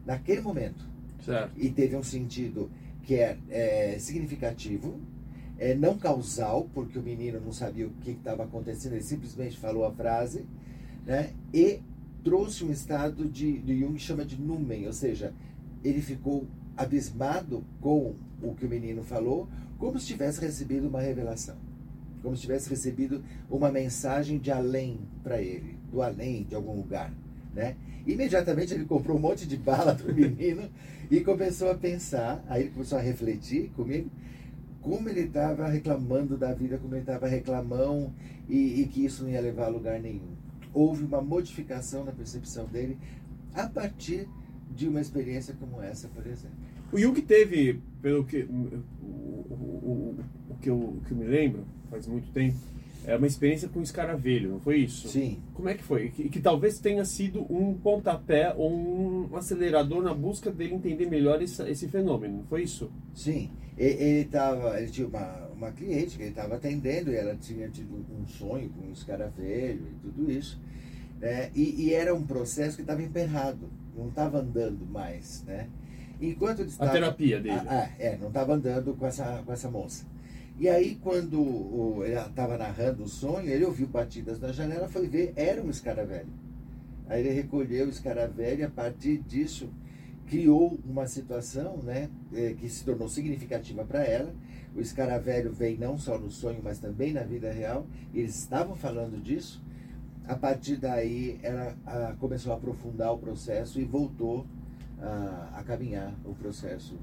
naquele 0.07 0.43
momento. 0.43 0.87
Certo. 1.25 1.53
E 1.57 1.71
teve 1.71 1.97
um 1.97 2.05
sentido 2.05 2.71
que 3.03 3.17
é, 3.17 3.37
é 3.51 3.97
significativo, 3.99 5.01
é 5.59 5.75
não 5.75 5.97
causal, 5.97 6.69
porque 6.75 6.99
o 6.99 7.03
menino 7.03 7.41
não 7.41 7.53
sabia 7.53 7.87
o 7.87 7.91
que 7.91 8.11
estava 8.11 8.45
acontecendo, 8.45 8.95
ele 8.95 9.03
simplesmente 9.03 9.59
falou 9.59 9.85
a 9.85 9.93
frase, 9.93 10.45
né? 11.07 11.31
e 11.53 11.81
trouxe 12.25 12.65
um 12.65 12.71
estado 12.71 13.25
de, 13.29 13.59
de 13.59 13.79
Jung 13.79 13.99
chama 13.99 14.25
de 14.25 14.41
numen, 14.41 14.87
ou 14.87 14.93
seja, 14.93 15.33
ele 15.85 16.01
ficou 16.01 16.47
abismado 16.77 17.65
com 17.81 18.15
o 18.43 18.55
que 18.55 18.67
o 18.67 18.69
menino 18.69 19.03
falou, 19.03 19.49
como 19.79 19.99
se 19.99 20.07
tivesse 20.07 20.41
recebido 20.41 20.89
uma 20.89 21.01
revelação, 21.01 21.57
como 22.23 22.37
se 22.37 22.43
tivesse 22.43 22.71
recebido 22.71 23.23
uma 23.51 23.71
mensagem 23.71 24.39
de 24.39 24.51
além 24.51 25.01
para 25.23 25.43
ele, 25.43 25.77
do 25.91 26.03
além 26.03 26.45
de 26.45 26.55
algum 26.55 26.75
lugar, 26.75 27.13
né? 27.55 27.77
Imediatamente 28.07 28.75
ele 28.75 28.85
comprou 28.85 29.17
um 29.17 29.21
monte 29.21 29.47
de 29.47 29.57
bala 29.57 29.95
para 29.95 30.11
o 30.11 30.15
menino 30.15 30.69
e 31.11 31.21
começou 31.21 31.71
a 31.71 31.75
pensar, 31.75 32.45
aí 32.49 32.63
ele 32.63 32.71
começou 32.71 32.99
a 32.99 33.01
refletir 33.01 33.71
comigo, 33.77 34.11
como 34.83 35.09
ele 35.09 35.21
estava 35.21 35.67
reclamando 35.69 36.37
da 36.37 36.53
vida, 36.53 36.77
como 36.77 36.95
ele 36.95 37.03
estava 37.03 37.27
reclamão 37.27 38.13
e, 38.49 38.83
e 38.83 38.87
que 38.87 39.05
isso 39.05 39.23
não 39.23 39.31
ia 39.31 39.41
levar 39.41 39.67
a 39.67 39.69
lugar 39.69 39.99
nenhum 39.99 40.43
houve 40.73 41.05
uma 41.05 41.21
modificação 41.21 42.05
na 42.05 42.13
percepção 42.13 42.67
dele 42.67 42.97
a 43.55 43.69
partir 43.69 44.29
de 44.75 44.89
uma 44.89 45.01
experiência 45.01 45.55
como 45.59 45.83
essa, 45.83 46.09
por 46.09 46.27
exemplo. 46.27 46.57
O 46.91 46.99
Jung 46.99 47.21
teve, 47.23 47.81
pelo 48.01 48.25
que, 48.25 48.43
o, 48.43 48.85
o, 49.03 50.17
o, 50.51 50.55
que, 50.61 50.71
eu, 50.71 51.01
que 51.07 51.13
eu 51.13 51.17
me 51.17 51.25
lembro, 51.25 51.65
faz 51.91 52.07
muito 52.07 52.31
tempo, 52.33 52.57
é 53.05 53.17
uma 53.17 53.27
experiência 53.27 53.69
com 53.69 53.83
escaravelho, 53.83 54.51
não 54.51 54.61
foi 54.61 54.79
isso? 54.79 55.09
Sim. 55.09 55.41
Como 55.55 55.69
é 55.69 55.75
que 55.75 55.83
foi? 55.83 56.11
Que, 56.11 56.29
que 56.29 56.41
talvez 56.41 56.79
tenha 56.79 57.05
sido 57.05 57.41
um 57.53 57.75
pontapé 57.75 58.55
ou 58.57 58.73
um 58.73 59.37
acelerador 59.37 60.03
na 60.03 60.15
busca 60.15 60.51
dele 60.51 60.75
entender 60.75 61.07
melhor 61.07 61.43
esse, 61.43 61.63
esse 61.69 61.89
fenômeno, 61.89 62.39
não 62.39 62.45
foi 62.45 62.63
isso? 62.63 62.91
Sim. 63.15 63.51
Ele, 63.77 64.25
tava, 64.27 64.79
ele 64.79 64.91
tinha 64.91 65.09
uma, 65.09 65.49
uma 65.57 65.73
cliente 65.73 66.17
que 66.17 66.23
ele 66.23 66.31
estava 66.31 66.57
atendendo 66.57 67.11
e 67.11 67.17
ela 67.17 67.35
tinha 67.35 67.69
tido 67.69 68.05
um 68.17 68.27
sonho 68.27 68.69
com 68.71 68.87
um 68.87 68.93
escaravelho 68.93 69.83
e 69.91 69.95
tudo 70.01 70.31
isso. 70.31 70.61
Né? 71.21 71.51
E, 71.55 71.87
e 71.87 71.95
era 71.95 72.15
um 72.15 72.23
processo 72.23 72.77
que 72.77 72.83
estava 72.83 73.03
emperrado, 73.03 73.69
não 73.97 74.09
estava 74.09 74.39
andando 74.39 74.87
mais, 74.87 75.43
né? 75.45 75.69
Enquanto 76.21 76.61
ele 76.61 76.69
estava, 76.69 76.91
a 76.91 76.95
terapia 76.95 77.41
dele. 77.41 77.61
Ah, 77.67 77.89
é, 77.99 78.17
não 78.17 78.29
estava 78.29 78.55
andando 78.55 78.95
com 78.95 79.07
essa, 79.07 79.43
com 79.45 79.53
essa 79.53 79.69
moça. 79.69 80.05
E 80.63 80.69
aí, 80.69 80.95
quando 81.03 81.41
o, 81.41 82.05
ele 82.05 82.15
estava 82.15 82.57
narrando 82.57 83.03
o 83.03 83.09
sonho, 83.09 83.51
ele 83.51 83.65
ouviu 83.65 83.89
batidas 83.89 84.39
na 84.39 84.53
janela, 84.53 84.87
foi 84.87 85.09
ver, 85.09 85.33
era 85.35 85.61
um 85.61 85.69
escaravelho. 85.69 86.29
Aí 87.09 87.19
ele 87.19 87.31
recolheu 87.31 87.87
o 87.87 87.91
escaravelho 87.91 88.61
e 88.61 88.63
a 88.63 88.71
partir 88.71 89.19
disso 89.19 89.69
criou 90.29 90.79
uma 90.87 91.09
situação 91.09 91.79
né, 91.79 92.09
é, 92.33 92.55
que 92.55 92.69
se 92.69 92.85
tornou 92.85 93.09
significativa 93.09 93.85
para 93.85 94.05
ela. 94.05 94.33
O 94.73 94.81
escaravelho 94.81 95.53
vem 95.53 95.77
não 95.77 95.99
só 95.99 96.17
no 96.17 96.31
sonho, 96.31 96.61
mas 96.63 96.79
também 96.79 97.13
na 97.13 97.25
vida 97.25 97.51
real. 97.51 97.85
Eles 98.15 98.37
estavam 98.37 98.77
falando 98.77 99.21
disso. 99.21 99.61
A 100.29 100.37
partir 100.37 100.77
daí, 100.77 101.41
ela 101.43 101.77
a, 101.85 102.15
começou 102.21 102.53
a 102.53 102.55
aprofundar 102.55 103.13
o 103.13 103.19
processo 103.19 103.81
e 103.81 103.85
voltou 103.85 104.47
a, 105.01 105.55
a 105.57 105.65
caminhar 105.65 106.15
o 106.25 106.37
processo 106.37 106.97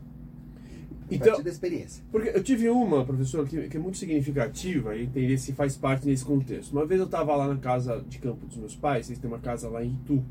então, 1.16 1.28
partir 1.28 1.44
da 1.44 1.50
experiência. 1.50 2.04
Porque 2.12 2.30
eu 2.30 2.44
tive 2.44 2.70
uma, 2.70 3.04
professor, 3.04 3.48
que, 3.48 3.68
que 3.68 3.78
é 3.78 3.80
muito 3.80 3.98
significativa 3.98 4.96
e 4.96 5.04
entender 5.04 5.38
se 5.38 5.54
faz 5.54 5.76
parte 5.76 6.06
nesse 6.06 6.24
contexto. 6.24 6.72
Uma 6.72 6.86
vez 6.86 7.00
eu 7.00 7.06
estava 7.06 7.36
lá 7.36 7.48
na 7.48 7.58
casa 7.58 8.04
de 8.08 8.20
campo 8.20 8.46
dos 8.46 8.58
meus 8.58 8.76
pais, 8.76 9.10
eles 9.10 9.20
têm 9.20 9.30
uma 9.30 9.40
casa 9.40 9.70
lá 9.70 9.84
em 9.84 9.94
Itu. 9.94 10.24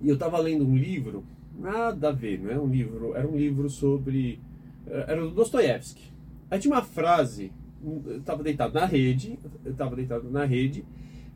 E 0.00 0.08
eu 0.08 0.14
estava 0.14 0.38
lendo 0.38 0.66
um 0.66 0.76
livro, 0.76 1.24
nada 1.58 2.08
a 2.08 2.12
ver, 2.12 2.40
não 2.40 2.50
é 2.50 2.58
um 2.58 2.68
livro, 2.68 3.14
era 3.14 3.26
um 3.26 3.36
livro 3.36 3.70
sobre. 3.70 4.40
Eh, 4.86 5.04
era 5.08 5.20
do 5.22 5.30
Dostoiévski. 5.30 6.12
Aí 6.50 6.58
tinha 6.58 6.74
uma 6.74 6.82
frase, 6.82 7.52
eu 7.82 8.18
estava 8.18 8.42
deitado 8.42 8.74
na 8.74 8.84
rede, 8.84 9.38
eu 9.64 9.72
estava 9.72 9.96
deitado 9.96 10.30
na 10.30 10.44
rede, 10.44 10.84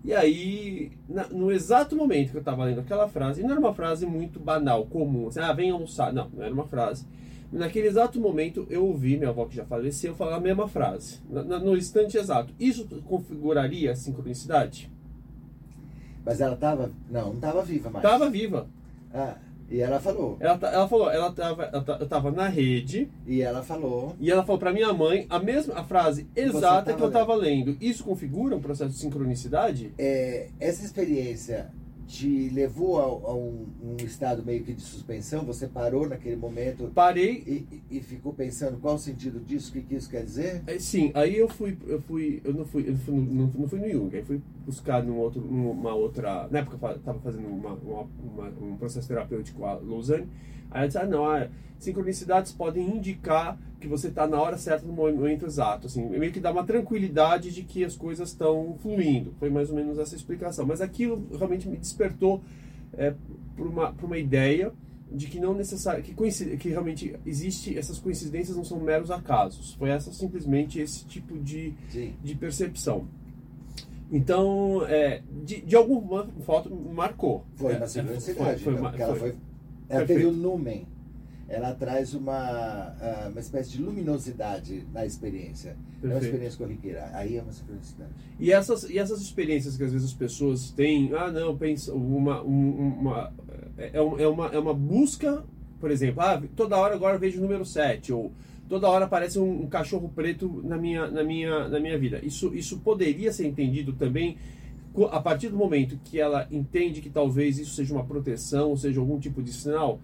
e 0.05 0.13
aí, 0.13 0.93
na, 1.09 1.27
no 1.29 1.51
exato 1.51 1.97
momento 1.97 2.31
que 2.31 2.37
eu 2.37 2.41
estava 2.41 2.65
lendo 2.65 2.81
aquela 2.81 3.09
frase, 3.09 3.41
e 3.41 3.45
não 3.45 3.53
era 3.53 3.61
uma 3.61 3.75
frase 3.75 4.07
muito 4.07 4.39
banal, 4.39 4.87
comum, 4.87 5.29
assim, 5.29 5.41
ah, 5.41 5.53
vem 5.53 5.71
almoçar. 5.71 6.13
Não, 6.13 6.29
não 6.31 6.43
era 6.43 6.53
uma 6.53 6.67
frase 6.67 7.07
Naquele 7.50 7.88
exato 7.88 8.21
momento, 8.21 8.67
eu 8.69 8.85
ouvi 8.85 9.17
minha 9.17 9.31
avó 9.31 9.47
que 9.47 9.57
já 9.57 9.64
faleceu 9.64 10.14
falar 10.14 10.37
a 10.37 10.40
mesma 10.40 10.69
frase, 10.69 11.21
no 11.28 11.76
instante 11.76 12.19
exato. 12.19 12.52
Isso 12.61 12.87
configuraria 13.07 13.93
a 13.93 13.97
sincronicidade? 13.97 14.90
Mas 16.25 16.43
ela 16.43 16.55
estava. 16.55 16.90
Não, 17.11 17.28
não 17.28 17.35
estava 17.35 17.62
viva 17.62 17.88
mais. 17.88 18.05
Estava 18.05 18.28
viva. 18.28 18.67
Ah, 19.14 19.37
e 19.71 19.81
ela 19.81 20.00
falou. 20.00 20.37
Ela, 20.40 20.59
ela 20.62 20.88
falou, 20.88 21.11
ela 21.11 21.28
estava 21.28 21.71
eu 21.73 22.05
estava 22.05 22.31
na 22.31 22.49
rede. 22.49 23.11
E 23.26 23.43
ela 23.43 23.62
falou. 23.62 24.14
E 24.21 24.31
ela 24.31 24.43
falou 24.43 24.59
para 24.59 24.73
minha 24.73 24.93
mãe 24.93 25.26
a 25.28 25.38
mesma 25.38 25.75
a 25.75 25.85
frase 25.85 26.26
exata 26.35 26.95
que 26.95 27.02
eu 27.02 27.09
estava 27.09 27.35
lendo. 27.35 27.76
Isso 27.81 28.05
configura 28.05 28.57
um 28.57 28.61
processo 28.61 28.90
de 28.90 28.99
sincronicidade? 28.99 29.93
É, 29.99 30.49
essa 30.61 30.85
experiência 30.85 31.71
te 32.09 32.49
levou 32.49 32.99
a, 32.99 33.05
a 33.31 33.35
um, 33.35 33.67
um, 33.83 33.97
estado 34.03 34.43
meio 34.43 34.65
que 34.65 34.73
de 34.73 34.81
suspensão? 34.81 35.45
Você 35.45 35.69
parou 35.69 36.09
naquele 36.09 36.37
momento? 36.37 36.91
Parei 36.95 37.67
e, 37.91 37.97
e 37.99 38.00
ficou 38.00 38.33
pensando 38.33 38.79
qual 38.79 38.95
o 38.95 38.99
sentido 38.99 39.38
disso, 39.38 39.69
o 39.71 39.73
que, 39.75 39.83
que 39.83 39.95
isso 39.95 40.09
quer 40.09 40.25
dizer? 40.25 40.62
É, 40.67 40.79
sim, 40.79 41.12
aí 41.15 41.37
eu 41.37 41.49
fui, 41.49 41.77
eu 41.87 42.00
fui, 42.00 42.41
eu 42.43 42.55
não 42.55 42.65
fui, 42.65 42.88
eu 42.88 42.97
fui 42.97 43.15
no, 43.15 43.23
não, 43.23 43.53
não 43.55 43.69
fui 43.69 43.79
no 43.79 43.91
Jung, 43.91 44.17
aí 44.17 44.25
fui 44.25 44.41
buscar 44.69 45.03
num 45.03 45.17
outro, 45.17 45.41
numa 45.41 45.95
outra, 45.95 46.47
na 46.51 46.59
época 46.59 46.77
eu 46.81 46.97
estava 46.97 47.19
fazendo 47.21 47.49
uma, 47.49 47.73
uma, 47.73 48.07
uma, 48.23 48.49
um 48.61 48.77
processo 48.77 49.09
terapêutico 49.09 49.65
a 49.65 49.73
Lausanne, 49.75 50.29
aí 50.71 50.85
eu 50.85 50.87
disse, 50.89 50.99
ah 50.99 51.07
não, 51.07 51.25
ah, 51.25 51.49
sincronicidades 51.79 52.53
podem 52.53 52.97
indicar 52.97 53.59
que 53.81 53.89
você 53.89 54.09
está 54.09 54.27
na 54.27 54.39
hora 54.39 54.59
certa 54.59 54.87
no 54.87 54.93
momento 54.93 55.47
exato, 55.47 55.87
assim, 55.87 56.07
meio 56.07 56.33
que 56.33 56.41
dá 56.41 56.53
uma 56.53 56.65
tranquilidade 56.65 57.51
de 57.51 57.63
que 57.63 57.83
as 57.83 57.97
coisas 57.97 58.29
estão 58.29 58.77
fluindo. 58.83 59.33
Foi 59.39 59.49
mais 59.49 59.71
ou 59.71 59.77
menos 59.77 59.99
essa 59.99 60.17
explicação. 60.17 60.67
Mas 60.67 60.81
aquilo 60.81 61.29
realmente 61.37 61.69
me 61.69 61.77
despertou 61.77 62.43
é, 62.93 63.15
para 63.55 63.65
uma, 63.65 63.95
uma 64.03 64.19
ideia 64.19 64.73
de 65.11 65.27
que 65.29 65.41
não 65.41 65.55
necessário 65.55 66.03
que, 66.03 66.13
que 66.57 66.69
realmente 66.69 67.15
existe 67.25 67.79
essas 67.79 67.99
coincidências 67.99 68.57
não 68.57 68.65
são 68.65 68.81
meros 68.81 69.11
acasos. 69.11 69.75
Foi 69.75 69.91
essa 69.91 70.13
simplesmente 70.13 70.81
esse 70.81 71.07
tipo 71.07 71.39
de, 71.39 71.73
de 72.23 72.35
percepção. 72.35 73.07
Então, 74.11 74.85
é, 74.87 75.23
de, 75.45 75.61
de 75.61 75.77
alguma 75.77 76.27
forma, 76.45 76.75
marcou. 76.93 77.45
Foi 77.57 77.73
é, 77.75 77.77
uma 77.77 77.85
é, 77.85 77.88
sincronicidade. 77.88 78.62
foi- 78.62 78.73
foi 78.73 78.73
então, 78.73 78.83
ma- 78.85 78.91
porque 78.91 79.03
ela, 79.03 79.17
foi. 79.17 79.31
foi, 79.33 79.38
ela 79.88 79.99
Perfeito. 80.07 80.19
teve 80.21 80.27
o 80.27 80.33
numen. 80.33 80.87
Ela 81.50 81.73
traz 81.75 82.12
uma, 82.12 82.35
ah, 83.00 83.29
uma 83.31 83.41
espécie 83.41 83.71
de 83.71 83.83
luminosidade 83.83 84.87
na 84.93 85.07
experiência. 85.07 85.77
Não 86.03 86.11
é 86.11 86.15
uma 86.15 86.21
Perfeito. 86.21 86.25
experiência 86.25 86.59
corriqueira. 86.59 87.11
Aí 87.15 87.37
é 87.38 87.43
uma 87.43 87.53
sincronicidade. 87.53 88.11
E 88.38 88.53
essas, 88.53 88.83
e 88.91 88.99
essas 88.99 89.21
experiências 89.23 89.77
que 89.77 89.83
às 89.83 89.93
vezes 89.93 90.09
as 90.09 90.15
pessoas 90.15 90.71
têm, 90.73 91.11
ah, 91.15 91.31
não, 91.31 91.57
pensa, 91.57 91.95
uma, 91.95 92.43
um- 92.43 92.99
uma, 93.00 93.33
é, 93.79 94.00
um- 94.00 94.19
é 94.19 94.29
uma, 94.29 94.47
é 94.49 94.59
uma 94.59 94.75
busca, 94.75 95.43
por 95.81 95.91
exemplo, 95.91 96.21
ah, 96.23 96.43
toda 96.55 96.77
hora 96.77 96.95
agora 96.95 97.17
vejo 97.17 97.38
o 97.38 97.43
número 97.43 97.65
7, 97.65 98.12
ou 98.12 98.31
toda 98.69 98.89
hora 98.89 99.05
aparece 99.07 99.39
um, 99.39 99.63
um 99.63 99.67
cachorro 99.67 100.11
preto 100.15 100.61
na 100.65 100.77
minha, 100.77 101.09
na 101.11 101.23
minha, 101.25 101.69
na 101.69 101.81
minha 101.81 101.99
vida. 101.99 102.21
Isso, 102.25 102.55
isso 102.55 102.79
poderia 102.79 103.33
ser 103.33 103.47
entendido 103.47 103.93
também 103.93 104.37
a 105.13 105.21
partir 105.21 105.49
do 105.49 105.57
momento 105.57 105.99
que 106.05 106.19
ela 106.19 106.49
entende 106.51 107.01
que 107.01 107.09
talvez 107.11 107.59
isso 107.59 107.75
seja 107.75 107.95
uma 107.95 108.05
proteção, 108.05 108.71
ou 108.71 108.77
seja 108.77 108.99
algum 108.99 109.19
tipo 109.19 109.41
de 109.43 109.53
sinal. 109.53 110.01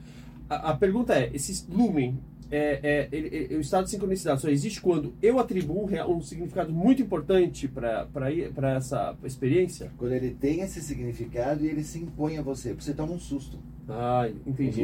A, 0.49 0.71
a 0.71 0.77
pergunta 0.77 1.15
é, 1.15 1.31
esse 1.35 1.65
lumen, 1.69 2.17
é, 2.51 2.79
é, 2.83 3.09
ele- 3.11 3.29
ele- 3.35 3.57
o 3.57 3.61
estado 3.61 3.85
de 3.85 3.91
sincronicidade 3.91 4.41
só 4.41 4.49
existe 4.49 4.81
quando 4.81 5.13
eu 5.21 5.41
atribuo 5.41 5.89
um, 5.91 6.17
um 6.17 6.21
significado 6.21 6.73
muito 6.73 7.03
importante 7.03 7.67
para 7.67 8.07
essa 8.77 9.17
experiência? 9.25 9.91
Quando 9.99 10.13
ele 10.13 10.31
tem 10.31 10.61
esse 10.61 10.81
significado 10.81 11.65
e 11.65 11.69
ele 11.69 11.83
se 11.83 11.99
impõe 11.99 12.37
a 12.39 12.43
você, 12.43 12.73
você 12.75 12.93
toma 12.95 13.15
um 13.15 13.19
susto. 13.19 13.59
Ah, 13.89 14.29
O 14.47 14.51
entendi. 14.51 14.83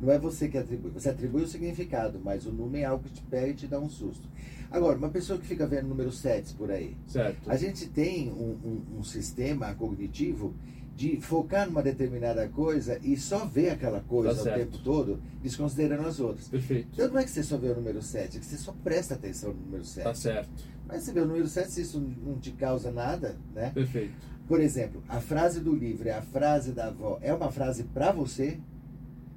Não 0.00 0.10
é 0.12 0.18
você 0.18 0.48
que 0.48 0.56
atribui, 0.58 0.90
você 0.90 1.10
atribui 1.10 1.42
o 1.42 1.46
significado, 1.48 2.20
mas 2.22 2.46
o 2.46 2.52
numen 2.52 2.82
é 2.82 2.86
algo 2.86 3.04
que 3.04 3.10
te 3.12 3.22
pega 3.22 3.48
e 3.48 3.54
te 3.54 3.66
dá 3.66 3.78
um 3.78 3.88
susto. 3.88 4.28
Agora, 4.70 4.96
uma 4.96 5.08
pessoa 5.10 5.38
que 5.38 5.46
fica 5.46 5.66
vendo 5.66 5.88
número 5.88 6.12
7 6.12 6.54
por 6.54 6.70
aí, 6.70 6.96
Certo. 7.06 7.50
a 7.50 7.56
gente 7.56 7.88
tem 7.88 8.30
um, 8.30 8.56
um- 8.64 8.98
um 9.00 9.02
sistema 9.02 9.74
cognitivo 9.74 10.54
de 10.96 11.18
focar 11.20 11.66
numa 11.66 11.82
determinada 11.82 12.46
coisa 12.48 12.98
e 13.02 13.16
só 13.16 13.44
ver 13.46 13.70
aquela 13.70 14.00
coisa 14.00 14.44
Tá 14.44 14.50
o 14.50 14.54
tempo 14.54 14.78
todo, 14.78 15.18
desconsiderando 15.42 16.06
as 16.06 16.20
outras. 16.20 16.46
Perfeito. 16.48 16.88
Então 16.92 17.08
não 17.08 17.18
é 17.18 17.24
que 17.24 17.30
você 17.30 17.42
só 17.42 17.56
vê 17.56 17.68
o 17.68 17.74
número 17.74 18.02
7, 18.02 18.36
é 18.36 18.40
que 18.40 18.46
você 18.46 18.56
só 18.58 18.72
presta 18.84 19.14
atenção 19.14 19.52
no 19.54 19.60
número 19.62 19.84
7. 19.84 20.04
Tá 20.04 20.14
certo. 20.14 20.50
Mas 20.86 21.02
você 21.04 21.12
vê 21.12 21.20
o 21.20 21.26
número 21.26 21.46
7, 21.48 21.70
se 21.70 21.80
isso 21.82 22.00
não 22.24 22.38
te 22.38 22.50
causa 22.52 22.90
nada, 22.90 23.36
né? 23.54 23.70
Perfeito. 23.74 24.12
Por 24.46 24.60
exemplo, 24.60 25.02
a 25.08 25.20
frase 25.20 25.60
do 25.60 25.74
livro 25.74 26.06
e 26.08 26.10
a 26.10 26.20
frase 26.20 26.72
da 26.72 26.88
avó 26.88 27.18
é 27.22 27.32
uma 27.32 27.50
frase 27.50 27.84
para 27.84 28.12
você? 28.12 28.58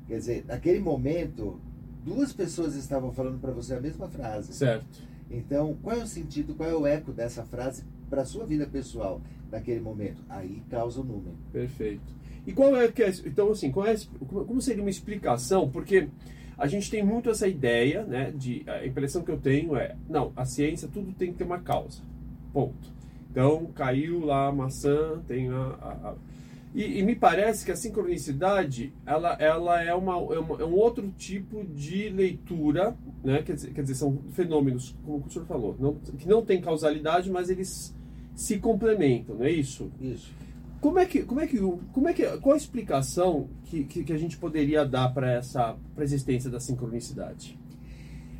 Quer 0.07 0.17
dizer, 0.17 0.45
naquele 0.47 0.79
momento, 0.79 1.59
duas 2.05 2.33
pessoas 2.33 2.75
estavam 2.75 3.11
falando 3.11 3.39
para 3.39 3.51
você 3.51 3.73
a 3.75 3.79
mesma 3.81 4.07
frase. 4.07 4.53
Certo. 4.53 4.85
Então, 5.31 5.75
qual 5.81 5.95
é 5.97 6.03
o 6.03 6.07
sentido, 6.07 6.53
qual 6.53 6.69
é 6.69 6.75
o 6.75 6.85
eco 6.85 7.11
dessa 7.11 7.43
frase 7.43 7.83
para 8.09 8.21
a 8.21 8.25
sua 8.25 8.45
vida 8.45 8.67
pessoal 8.67 9.21
naquele 9.51 9.79
momento? 9.79 10.21
Aí 10.29 10.61
causa 10.69 11.01
o 11.01 11.03
número. 11.03 11.35
Perfeito. 11.51 12.13
E 12.45 12.51
qual 12.51 12.75
é 12.75 12.87
que 12.89 13.01
é, 13.01 13.09
então 13.25 13.51
assim, 13.51 13.71
qual 13.71 13.87
é, 13.87 13.95
como 14.27 14.61
seria 14.61 14.83
uma 14.83 14.89
explicação? 14.89 15.69
Porque 15.69 16.09
a 16.57 16.67
gente 16.67 16.91
tem 16.91 17.01
muito 17.03 17.29
essa 17.29 17.47
ideia, 17.47 18.03
né, 18.03 18.31
de 18.31 18.63
a 18.67 18.85
impressão 18.85 19.23
que 19.23 19.31
eu 19.31 19.39
tenho 19.39 19.75
é, 19.77 19.95
não, 20.09 20.31
a 20.35 20.45
ciência 20.45 20.89
tudo 20.91 21.13
tem 21.13 21.31
que 21.31 21.37
ter 21.37 21.45
uma 21.45 21.59
causa. 21.59 22.01
Ponto. 22.51 22.91
Então, 23.31 23.65
caiu 23.73 24.23
lá 24.25 24.47
a 24.49 24.51
maçã, 24.51 25.19
tem 25.27 25.49
a, 25.49 25.55
a- 25.55 26.09
a- 26.09 26.15
e, 26.73 26.99
e 26.99 27.03
me 27.03 27.15
parece 27.15 27.63
que 27.65 27.71
a 27.71 27.75
sincronicidade 27.75 28.93
ela, 29.05 29.33
ela 29.39 29.83
é, 29.83 29.93
uma, 29.93 30.13
é, 30.13 30.39
uma- 30.39 30.61
é 30.61 30.65
um 30.65 30.73
outro 30.73 31.11
tipo 31.17 31.63
de 31.65 32.09
leitura, 32.09 32.95
né? 33.23 33.41
quer, 33.43 33.53
dizer, 33.55 33.73
quer 33.73 33.81
dizer, 33.83 33.95
são 33.95 34.19
fenômenos, 34.31 34.95
como 35.05 35.25
o 35.25 35.29
senhor 35.31 35.45
falou, 35.45 35.75
não, 35.79 35.95
que 35.95 36.27
não 36.27 36.43
tem 36.43 36.59
causalidade, 36.61 37.29
mas 37.31 37.49
eles 37.49 37.95
se 38.35 38.57
complementam, 38.57 39.35
não 39.35 39.45
é 39.45 39.51
isso? 39.51 39.91
Isso. 40.01 40.31
Como 40.81 40.99
é 40.99 41.05
que, 41.05 41.23
como 41.23 41.39
é 41.39 41.47
que, 41.47 41.57
como 41.93 42.09
é 42.09 42.13
que, 42.13 42.25
qual 42.39 42.53
a 42.55 42.57
explicação 42.57 43.47
que, 43.65 43.85
que, 43.85 44.03
que 44.03 44.11
a 44.11 44.17
gente 44.17 44.37
poderia 44.37 44.83
dar 44.85 45.13
para 45.13 45.31
essa 45.31 45.77
pra 45.95 46.03
existência 46.03 46.49
da 46.49 46.59
sincronicidade? 46.59 47.57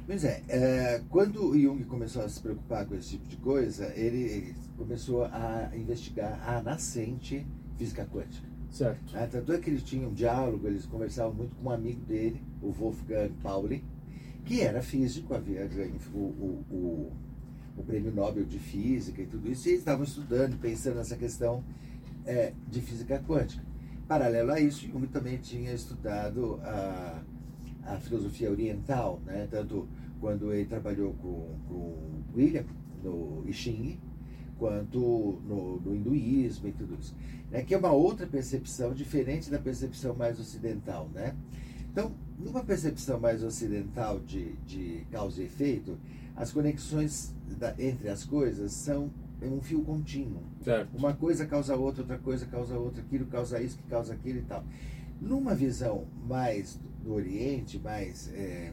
Pois 0.06 0.26
é, 0.26 0.42
é, 0.50 1.02
quando 1.10 1.58
Jung 1.58 1.82
começou 1.86 2.24
a 2.24 2.28
se 2.28 2.42
preocupar 2.42 2.86
com 2.86 2.96
esse 2.96 3.12
tipo 3.12 3.26
de 3.30 3.38
coisa, 3.38 3.94
ele 3.96 4.54
começou 4.78 5.24
a 5.24 5.70
investigar 5.74 6.42
a 6.46 6.62
nascente 6.62 7.48
física 7.78 8.06
quântica. 8.06 8.48
Certo. 8.70 9.16
Ah, 9.16 9.28
tanto 9.28 9.54
é 9.54 9.60
que 9.60 9.70
eles 9.70 9.84
tinham 9.84 10.10
um 10.10 10.14
diálogo, 10.14 10.68
eles 10.68 10.86
conversavam 10.86 11.34
muito 11.34 11.56
com 11.56 11.70
um 11.70 11.72
amigo 11.72 12.04
dele, 12.06 12.42
o 12.62 12.72
Wolfgang 12.72 13.32
Pauli, 13.42 13.84
que 14.46 14.62
era 14.62 14.82
físico, 14.82 15.34
havia 15.34 15.66
ganho 15.68 15.96
o, 16.14 16.18
o, 16.18 16.66
o, 16.72 17.12
o 17.78 17.84
prêmio 17.84 18.12
Nobel 18.12 18.46
de 18.46 18.58
Física 18.58 19.22
e 19.22 19.28
tudo 19.28 19.50
isso, 19.52 19.68
e 19.68 19.72
eles 19.72 19.82
estavam 19.82 20.04
estudando, 20.04 20.60
pensando 20.60 20.96
nessa 20.96 21.16
questão 21.16 21.64
é, 22.26 22.54
de 22.68 22.82
física 22.82 23.20
quântica. 23.20 23.64
Paralelo 24.08 24.52
a 24.52 24.60
isso, 24.60 24.88
Jung 24.88 25.08
também 25.08 25.38
tinha 25.38 25.72
estudado 25.72 26.60
a, 26.64 27.24
a 27.86 27.98
filosofia 27.98 28.50
oriental, 28.52 29.22
né? 29.26 29.48
tanto 29.50 29.88
quando 30.20 30.52
ele 30.52 30.66
trabalhou 30.66 31.14
com, 31.14 31.56
com 31.68 32.24
William 32.36 32.66
no 33.04 33.44
I 33.48 33.54
Ching, 33.54 34.00
quanto 34.64 35.42
no, 35.46 35.82
no 35.82 35.94
hinduísmo 35.94 36.70
e 36.70 36.72
tudo 36.72 36.96
isso. 36.98 37.14
Né? 37.52 37.64
Que 37.64 37.74
é 37.74 37.78
uma 37.78 37.92
outra 37.92 38.26
percepção 38.26 38.94
diferente 38.94 39.52
da 39.52 39.60
percepção 39.60 40.16
mais 40.16 40.40
ocidental. 40.40 41.10
Né? 41.14 41.36
Então, 41.92 42.14
numa 42.40 42.64
percepção 42.64 43.20
mais 43.20 43.44
ocidental 43.44 44.22
de, 44.22 44.54
de 44.66 45.06
causa 45.12 45.42
e 45.42 45.46
efeito, 45.48 45.98
as 46.34 46.50
conexões 46.54 47.36
da- 47.60 47.76
entre 47.78 48.08
as 48.08 48.24
coisas 48.24 48.72
são 48.72 49.12
um 49.42 49.60
fio 49.60 49.82
contínuo. 49.82 50.42
Certo. 50.64 50.96
Uma 50.98 51.14
coisa 51.14 51.46
causa 51.46 51.76
outra, 51.76 52.04
outra 52.04 52.18
coisa 52.20 52.46
causa 52.46 52.78
outra, 52.78 53.02
aquilo 53.02 53.26
causa 53.26 53.62
isso, 53.62 53.78
que 53.78 53.84
causa 53.90 54.14
aquilo 54.14 54.40
e 54.40 54.44
tal. 54.44 54.64
Numa 55.20 55.54
visão 55.54 56.06
mais 56.26 56.80
do 57.04 57.14
Oriente, 57.14 57.78
mais 57.78 58.32
é, 58.34 58.72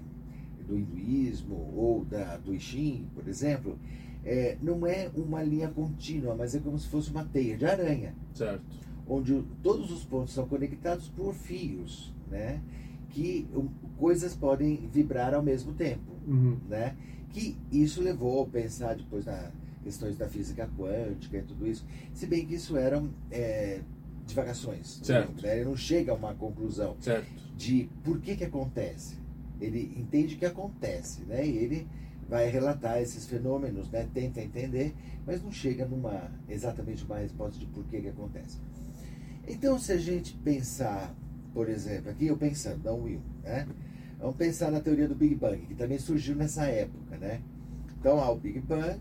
do 0.69 0.79
hinduísmo 0.79 1.57
ou 1.75 2.05
da, 2.05 2.37
do 2.37 2.55
I 2.55 2.61
Ching, 2.61 3.09
por 3.13 3.27
exemplo, 3.27 3.77
é, 4.25 4.57
não 4.63 4.87
é 4.87 5.11
uma 5.17 5.43
linha 5.43 5.69
contínua, 5.69 6.35
mas 6.35 6.55
é 6.55 6.59
como 6.59 6.79
se 6.79 6.89
fosse 6.89 7.11
uma 7.11 7.25
teia 7.25 7.57
de 7.57 7.65
aranha, 7.67 8.15
Certo. 8.35 8.63
onde 9.09 9.43
todos 9.63 9.91
os 9.91 10.05
pontos 10.05 10.33
são 10.35 10.47
conectados 10.47 11.09
por 11.09 11.35
fios, 11.35 12.13
né? 12.31 12.61
Que 13.11 13.47
um, 13.55 13.69
coisas 13.97 14.37
podem 14.37 14.89
vibrar 14.93 15.35
ao 15.35 15.43
mesmo 15.43 15.73
tempo 15.73 16.13
Uhum. 16.27 16.59
né? 16.69 16.97
Que 17.31 17.57
isso 17.73 18.03
levou 18.03 18.43
a 18.43 18.47
pensar 18.47 18.95
depois 18.97 19.25
na 19.25 19.51
questões 19.83 20.17
da 20.19 20.29
física 20.29 20.69
quântica 20.79 21.39
e 21.39 21.43
tudo 21.43 21.67
isso. 21.67 21.85
Se 22.13 22.27
bem 22.27 22.45
que 22.45 22.55
isso 22.55 22.77
eram 22.77 23.09
é, 23.31 23.81
divagações. 24.27 25.01
Certo. 25.03 25.43
Né? 25.43 25.57
Ele 25.57 25.65
não 25.65 25.77
chega 25.77 26.13
a 26.13 26.15
uma 26.15 26.35
conclusão 26.35 26.97
Certo. 27.01 27.27
de 27.57 27.89
por 28.05 28.21
que 28.21 28.37
que 28.37 28.45
acontece. 28.45 29.17
Ele 29.61 29.93
entende 29.97 30.37
que 30.37 30.45
acontece, 30.45 31.23
né? 31.23 31.47
E 31.47 31.57
ele 31.57 31.87
vai 32.31 32.49
relatar 32.49 33.03
esses 33.03 33.27
fenômenos, 33.27 33.91
né? 33.91 34.09
Tenta 34.15 34.41
entender, 34.41 34.95
mas 35.27 35.43
não 35.43 35.51
chega 35.51 35.85
numa 35.85 36.31
exatamente 36.49 37.05
uma 37.05 37.19
resposta 37.19 37.59
de 37.59 37.67
por 37.67 37.85
que 37.87 38.01
que 38.01 38.09
acontece. 38.09 38.57
Então, 39.49 39.77
se 39.81 39.91
a 39.91 39.99
gente 39.99 40.35
pensar, 40.37 41.13
por 41.53 41.69
exemplo, 41.69 42.09
aqui 42.09 42.29
eu 42.29 42.37
pensando, 42.37 42.85
não 42.85 43.03
Will, 43.03 43.21
né? 43.43 43.67
Vamos 44.21 44.37
pensar 44.37 44.71
na 44.71 44.79
teoria 44.79 45.09
do 45.09 45.15
Big 45.15 45.35
Bang, 45.35 45.59
que 45.67 45.75
também 45.75 45.99
surgiu 45.99 46.37
nessa 46.37 46.67
época, 46.67 47.17
né? 47.17 47.43
Então, 47.99 48.21
há 48.21 48.31
o 48.31 48.37
Big 48.37 48.61
Bang, 48.61 49.01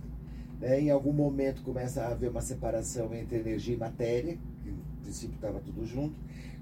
né? 0.60 0.82
em 0.82 0.90
algum 0.90 1.14
momento 1.14 1.62
começa 1.62 2.02
a 2.02 2.08
haver 2.08 2.32
uma 2.32 2.42
separação 2.42 3.14
entre 3.14 3.38
energia 3.38 3.76
e 3.76 3.78
matéria, 3.78 4.40
que 4.64 4.72
no 4.72 4.82
princípio 5.04 5.36
estava 5.36 5.60
tudo 5.60 5.86
junto, 5.86 6.16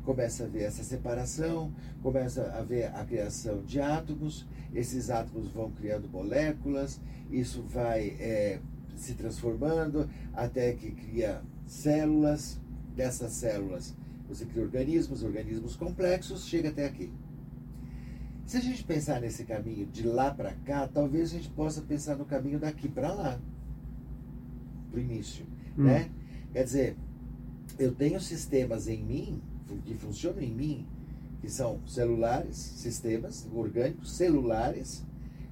começa 0.07 0.43
a 0.43 0.45
haver 0.45 0.63
essa 0.63 0.85
separação, 0.85 1.69
começa 2.01 2.43
a 2.43 2.59
haver 2.59 2.85
a 2.95 3.03
criação 3.03 3.61
de 3.63 3.81
átomos, 3.81 4.47
esses 4.73 5.09
átomos 5.09 5.49
vão 5.49 5.69
criando 5.69 6.07
moléculas, 6.07 7.01
isso 7.29 7.61
vai 7.61 8.15
é, 8.17 8.61
se 8.95 9.15
transformando 9.15 10.09
até 10.33 10.71
que 10.71 10.91
cria 10.91 11.41
células, 11.67 12.57
dessas 12.95 13.33
células 13.33 13.93
você 14.29 14.45
cria 14.45 14.63
organismos, 14.63 15.23
organismos 15.23 15.75
complexos, 15.75 16.45
chega 16.45 16.69
até 16.69 16.85
aqui. 16.85 17.11
Se 18.45 18.55
a 18.55 18.61
gente 18.61 18.85
pensar 18.85 19.19
nesse 19.19 19.43
caminho 19.43 19.85
de 19.87 20.03
lá 20.03 20.33
para 20.33 20.53
cá, 20.53 20.87
talvez 20.87 21.31
a 21.31 21.33
gente 21.33 21.49
possa 21.49 21.81
pensar 21.81 22.15
no 22.15 22.23
caminho 22.23 22.59
daqui 22.59 22.87
para 22.87 23.13
lá, 23.13 23.39
para 24.89 24.99
o 24.99 25.03
início, 25.03 25.45
Hum. 25.77 25.83
né? 25.83 26.09
Quer 26.53 26.63
dizer, 26.63 26.97
eu 27.77 27.93
tenho 27.93 28.21
sistemas 28.21 28.87
em 28.87 29.03
mim 29.03 29.41
que 29.85 29.93
funcionam 29.95 30.41
em 30.41 30.53
mim, 30.53 30.87
que 31.41 31.49
são 31.49 31.79
celulares, 31.87 32.57
sistemas 32.57 33.47
orgânicos, 33.53 34.11
celulares, 34.15 35.05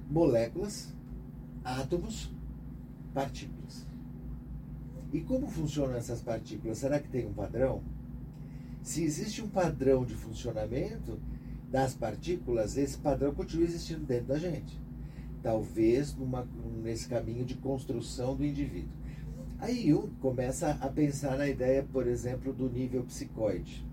moléculas, 0.08 0.92
átomos, 1.64 2.30
partículas. 3.12 3.86
E 5.12 5.20
como 5.20 5.46
funcionam 5.48 5.94
essas 5.96 6.20
partículas? 6.20 6.78
Será 6.78 6.98
que 6.98 7.08
tem 7.08 7.26
um 7.26 7.32
padrão? 7.32 7.82
Se 8.82 9.02
existe 9.02 9.42
um 9.42 9.48
padrão 9.48 10.04
de 10.04 10.14
funcionamento 10.14 11.18
das 11.70 11.94
partículas, 11.94 12.76
esse 12.76 12.98
padrão 12.98 13.34
continua 13.34 13.64
existindo 13.64 14.04
dentro 14.04 14.26
da 14.26 14.38
gente. 14.38 14.78
Talvez 15.42 16.14
numa, 16.14 16.46
nesse 16.82 17.08
caminho 17.08 17.44
de 17.44 17.54
construção 17.54 18.36
do 18.36 18.44
indivíduo. 18.44 18.96
Aí 19.58 19.88
Jung 19.88 20.10
começa 20.20 20.72
a 20.80 20.88
pensar 20.88 21.38
na 21.38 21.48
ideia, 21.48 21.82
por 21.82 22.06
exemplo, 22.06 22.52
do 22.52 22.68
nível 22.68 23.04
psicoide. 23.04 23.85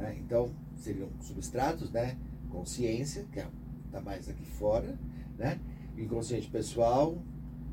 Né? 0.00 0.16
Então, 0.18 0.50
seriam 0.76 1.10
substratos, 1.20 1.90
né? 1.90 2.16
consciência, 2.48 3.24
que 3.30 3.38
está 3.86 4.00
mais 4.00 4.28
aqui 4.28 4.46
fora, 4.46 4.98
né? 5.38 5.60
inconsciente 5.96 6.48
pessoal, 6.48 7.22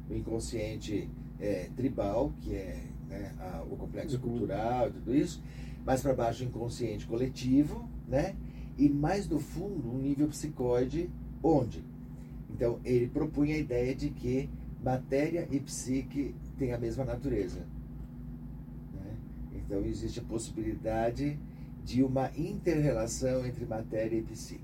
o 0.10 0.14
inconsciente 0.14 1.10
é, 1.40 1.70
tribal, 1.76 2.34
que 2.42 2.54
é 2.54 2.84
né, 3.08 3.34
a, 3.40 3.64
o 3.64 3.78
complexo 3.78 4.20
cultural 4.20 4.90
e 4.90 4.92
tudo 4.92 5.16
isso, 5.16 5.42
mais 5.86 6.02
para 6.02 6.14
baixo 6.14 6.44
o 6.44 6.48
inconsciente 6.48 7.08
coletivo, 7.08 7.90
né? 8.06 8.36
e 8.78 8.90
mais 8.90 9.26
do 9.26 9.40
fundo 9.40 9.90
um 9.90 9.98
nível 9.98 10.28
psicoide, 10.28 11.10
onde? 11.42 11.82
Então, 12.50 12.80
ele 12.84 13.08
propunha 13.08 13.56
a 13.56 13.60
ideia 13.60 13.96
de 13.96 14.10
que 14.10 14.50
matéria 14.84 15.48
e 15.50 15.60
psique 15.62 16.36
têm 16.58 16.74
a 16.74 16.78
mesma 16.78 17.06
natureza. 17.06 17.66
Né? 18.94 19.16
Então, 19.56 19.80
existe 19.86 20.20
a 20.20 20.24
possibilidade 20.24 21.40
de 21.88 22.04
uma 22.04 22.30
interrelação 22.36 23.46
entre 23.46 23.66
matéria 23.66 24.18
e 24.18 24.22
psique. 24.22 24.60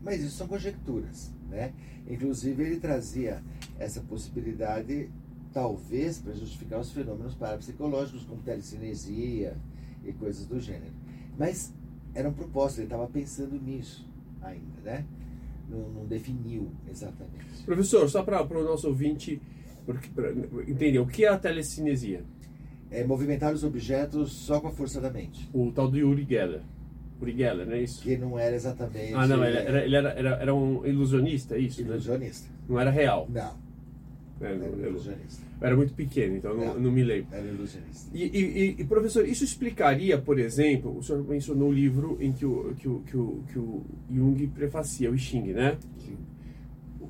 Mas 0.00 0.22
isso 0.22 0.36
são 0.36 0.46
conjecturas. 0.46 1.32
Né? 1.50 1.72
Inclusive, 2.08 2.62
ele 2.62 2.76
trazia 2.76 3.42
essa 3.80 4.00
possibilidade, 4.00 5.10
talvez, 5.52 6.20
para 6.20 6.32
justificar 6.32 6.78
os 6.78 6.92
fenômenos 6.92 7.34
parapsicológicos, 7.34 8.22
como 8.22 8.40
telecinesia 8.42 9.56
e 10.04 10.12
coisas 10.12 10.46
do 10.46 10.60
gênero. 10.60 10.92
Mas 11.36 11.74
era 12.14 12.28
um 12.28 12.32
propósito, 12.32 12.78
ele 12.78 12.86
estava 12.86 13.08
pensando 13.08 13.60
nisso 13.60 14.08
ainda, 14.40 14.80
né? 14.84 15.04
Não, 15.68 15.88
não 15.88 16.06
definiu 16.06 16.70
exatamente. 16.88 17.64
Professor, 17.64 18.08
só 18.08 18.22
para 18.22 18.40
o 18.40 18.62
nosso 18.62 18.86
ouvinte 18.86 19.42
entender, 20.68 21.00
o 21.00 21.06
que 21.06 21.24
é 21.24 21.28
a 21.28 21.36
telecinesia? 21.36 22.24
É 22.92 23.04
movimentar 23.04 23.52
os 23.52 23.64
objetos 23.64 24.32
só 24.32 24.60
com 24.60 24.68
a 24.68 24.70
força 24.70 25.00
da 25.00 25.10
mente. 25.10 25.48
O 25.52 25.72
tal 25.72 25.88
do 25.90 25.96
Uri 25.96 26.26
Geller. 26.28 26.60
Uri 27.20 27.36
Geller, 27.36 27.66
não 27.66 27.72
é 27.74 27.82
isso? 27.82 28.02
Que 28.02 28.16
não 28.16 28.38
era 28.38 28.54
exatamente... 28.54 29.14
Ah, 29.14 29.26
não, 29.26 29.42
ele 29.42 29.56
era, 29.56 29.84
ele 29.84 29.96
era, 29.96 30.10
era, 30.10 30.30
era 30.36 30.54
um 30.54 30.84
ilusionista, 30.84 31.56
é 31.56 31.60
isso? 31.60 31.82
Né? 31.82 31.88
Ilusionista. 31.88 32.48
Né? 32.48 32.54
Não 32.68 32.78
era 32.78 32.90
real? 32.90 33.26
Não. 33.32 33.56
É, 34.40 34.52
era 34.52 34.88
ilusionista. 34.88 35.42
Eu 35.60 35.66
era 35.66 35.76
muito 35.76 35.94
pequeno, 35.94 36.36
então 36.36 36.56
não, 36.56 36.78
não 36.78 36.90
me 36.90 37.04
lembro. 37.04 37.34
Era 37.34 37.46
ilusionista. 37.46 38.10
E, 38.12 38.24
e, 38.24 38.80
e, 38.80 38.84
professor, 38.84 39.26
isso 39.26 39.44
explicaria, 39.44 40.18
por 40.18 40.38
exemplo, 40.38 40.98
o 40.98 41.02
senhor 41.02 41.22
mencionou 41.24 41.68
o 41.68 41.72
livro 41.72 42.18
em 42.20 42.32
que 42.32 42.44
o, 42.44 42.74
que 42.74 42.88
o, 42.88 43.00
que 43.00 43.16
o, 43.16 43.44
que 43.52 43.58
o 43.58 43.82
Jung 44.10 44.46
prefacia, 44.48 45.10
o 45.10 45.14
I 45.14 45.18
Ching, 45.18 45.52
né? 45.52 45.78
Sim. 45.98 46.16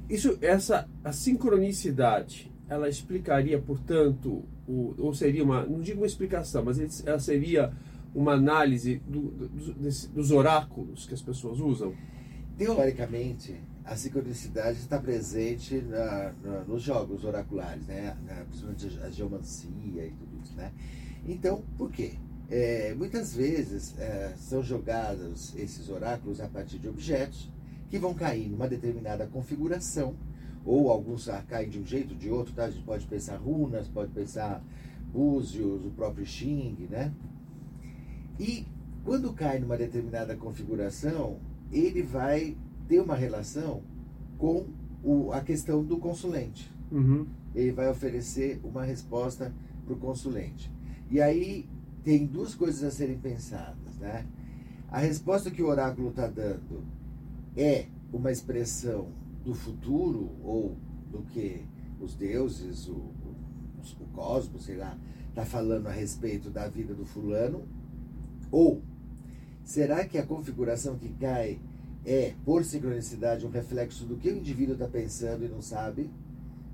Isso, 0.08 0.38
essa 0.42 0.86
a 1.02 1.12
sincronicidade 1.12 2.52
ela 2.68 2.88
explicaria, 2.88 3.58
portanto, 3.58 4.44
o, 4.66 4.94
ou 4.98 5.14
seria 5.14 5.42
uma, 5.42 5.64
não 5.64 5.80
digo 5.80 6.00
uma 6.00 6.06
explicação, 6.06 6.64
mas 6.64 7.04
ela 7.06 7.18
seria 7.18 7.72
uma 8.14 8.32
análise 8.32 9.00
do, 9.06 9.22
do, 9.30 9.74
desse, 9.74 10.08
dos 10.08 10.30
oráculos 10.30 11.06
que 11.06 11.14
as 11.14 11.22
pessoas 11.22 11.60
usam? 11.60 11.94
Teoricamente, 12.56 13.58
a 13.84 13.96
sincronicidade 13.96 14.78
está 14.78 14.98
presente 14.98 15.80
na, 15.82 16.32
na, 16.44 16.64
nos 16.64 16.82
jogos 16.82 17.24
oraculares, 17.24 17.86
né? 17.86 18.16
Na, 18.26 18.44
principalmente 18.44 18.98
a 19.02 19.10
geomancia 19.10 19.70
e 20.06 20.10
tudo 20.10 20.40
isso. 20.42 20.54
Né? 20.54 20.70
Então, 21.26 21.62
por 21.76 21.90
quê? 21.90 22.12
É, 22.50 22.94
muitas 22.94 23.34
vezes 23.34 23.98
é, 23.98 24.34
são 24.36 24.62
jogados 24.62 25.54
esses 25.56 25.88
oráculos 25.88 26.40
a 26.40 26.46
partir 26.48 26.78
de 26.78 26.88
objetos 26.88 27.50
que 27.88 27.98
vão 27.98 28.12
cair 28.12 28.48
numa 28.48 28.68
determinada 28.68 29.26
configuração 29.26 30.14
ou 30.64 30.90
alguns 30.90 31.28
caem 31.48 31.68
de 31.68 31.78
um 31.78 31.84
jeito, 31.84 32.14
de 32.14 32.30
outro, 32.30 32.54
tá? 32.54 32.64
A 32.64 32.70
gente 32.70 32.84
pode 32.84 33.06
pensar 33.06 33.36
runas, 33.36 33.88
pode 33.88 34.12
pensar 34.12 34.62
búzios, 35.12 35.84
o 35.84 35.90
próprio 35.90 36.24
Xing, 36.24 36.86
né? 36.88 37.12
E 38.38 38.66
quando 39.04 39.32
cai 39.32 39.58
numa 39.58 39.76
determinada 39.76 40.36
configuração, 40.36 41.38
ele 41.70 42.02
vai 42.02 42.56
ter 42.88 43.00
uma 43.00 43.16
relação 43.16 43.82
com 44.38 44.66
o, 45.02 45.32
a 45.32 45.40
questão 45.40 45.82
do 45.82 45.98
consulente. 45.98 46.70
Uhum. 46.90 47.26
Ele 47.54 47.72
vai 47.72 47.88
oferecer 47.88 48.60
uma 48.62 48.84
resposta 48.84 49.52
para 49.84 49.94
o 49.94 49.96
consulente. 49.96 50.70
E 51.10 51.20
aí 51.20 51.68
tem 52.04 52.26
duas 52.26 52.54
coisas 52.54 52.82
a 52.82 52.90
serem 52.90 53.18
pensadas, 53.18 53.96
né? 53.98 54.26
A 54.90 54.98
resposta 54.98 55.50
que 55.50 55.62
o 55.62 55.68
oráculo 55.68 56.10
está 56.10 56.26
dando 56.26 56.84
é 57.56 57.86
uma 58.12 58.30
expressão 58.30 59.08
do 59.44 59.54
futuro 59.54 60.30
ou 60.42 60.76
do 61.10 61.22
que 61.22 61.64
os 62.00 62.14
deuses, 62.14 62.88
o, 62.88 62.92
o, 62.92 63.36
o 64.00 64.06
cosmos, 64.12 64.64
sei 64.64 64.76
lá, 64.76 64.96
está 65.28 65.44
falando 65.44 65.86
a 65.86 65.92
respeito 65.92 66.50
da 66.50 66.68
vida 66.68 66.94
do 66.94 67.04
fulano? 67.04 67.66
Ou 68.50 68.82
será 69.64 70.04
que 70.06 70.18
a 70.18 70.26
configuração 70.26 70.96
que 70.96 71.08
cai 71.10 71.58
é, 72.04 72.34
por 72.44 72.64
sincronicidade, 72.64 73.46
um 73.46 73.50
reflexo 73.50 74.04
do 74.04 74.16
que 74.16 74.28
o 74.28 74.36
indivíduo 74.36 74.74
está 74.74 74.88
pensando 74.88 75.44
e 75.44 75.48
não 75.48 75.62
sabe? 75.62 76.10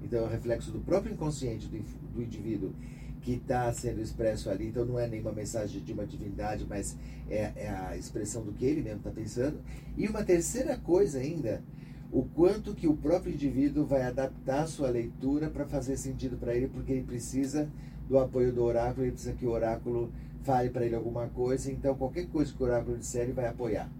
Então 0.02 0.20
é 0.20 0.22
um 0.22 0.30
reflexo 0.30 0.70
do 0.70 0.80
próprio 0.80 1.12
inconsciente 1.12 1.66
do, 1.66 1.78
do 2.14 2.22
indivíduo 2.22 2.72
que 3.20 3.32
está 3.32 3.70
sendo 3.72 4.00
expresso 4.00 4.48
ali. 4.48 4.68
Então 4.68 4.84
não 4.84 4.98
é 4.98 5.06
nenhuma 5.06 5.32
mensagem 5.32 5.82
de 5.82 5.92
uma 5.92 6.06
divindade, 6.06 6.66
mas 6.68 6.96
é, 7.28 7.52
é 7.56 7.68
a 7.68 7.96
expressão 7.96 8.42
do 8.42 8.52
que 8.52 8.64
ele 8.64 8.82
mesmo 8.82 8.98
está 8.98 9.10
pensando. 9.10 9.60
E 9.96 10.06
uma 10.08 10.24
terceira 10.24 10.76
coisa 10.78 11.18
ainda 11.18 11.62
o 12.10 12.22
quanto 12.22 12.74
que 12.74 12.88
o 12.88 12.96
próprio 12.96 13.34
indivíduo 13.34 13.84
vai 13.84 14.02
adaptar 14.02 14.62
a 14.62 14.66
sua 14.66 14.88
leitura 14.88 15.50
para 15.50 15.66
fazer 15.66 15.96
sentido 15.96 16.36
para 16.36 16.54
ele, 16.54 16.68
porque 16.68 16.92
ele 16.92 17.02
precisa 17.02 17.68
do 18.08 18.18
apoio 18.18 18.52
do 18.52 18.62
oráculo, 18.62 19.04
ele 19.04 19.12
precisa 19.12 19.34
que 19.34 19.44
o 19.44 19.50
oráculo 19.50 20.10
fale 20.42 20.70
para 20.70 20.86
ele 20.86 20.94
alguma 20.94 21.26
coisa, 21.28 21.70
então 21.70 21.94
qualquer 21.94 22.26
coisa 22.28 22.52
que 22.52 22.62
o 22.62 22.66
oráculo 22.66 22.96
disser, 22.96 23.24
ele 23.24 23.32
vai 23.32 23.46
apoiar. 23.46 23.90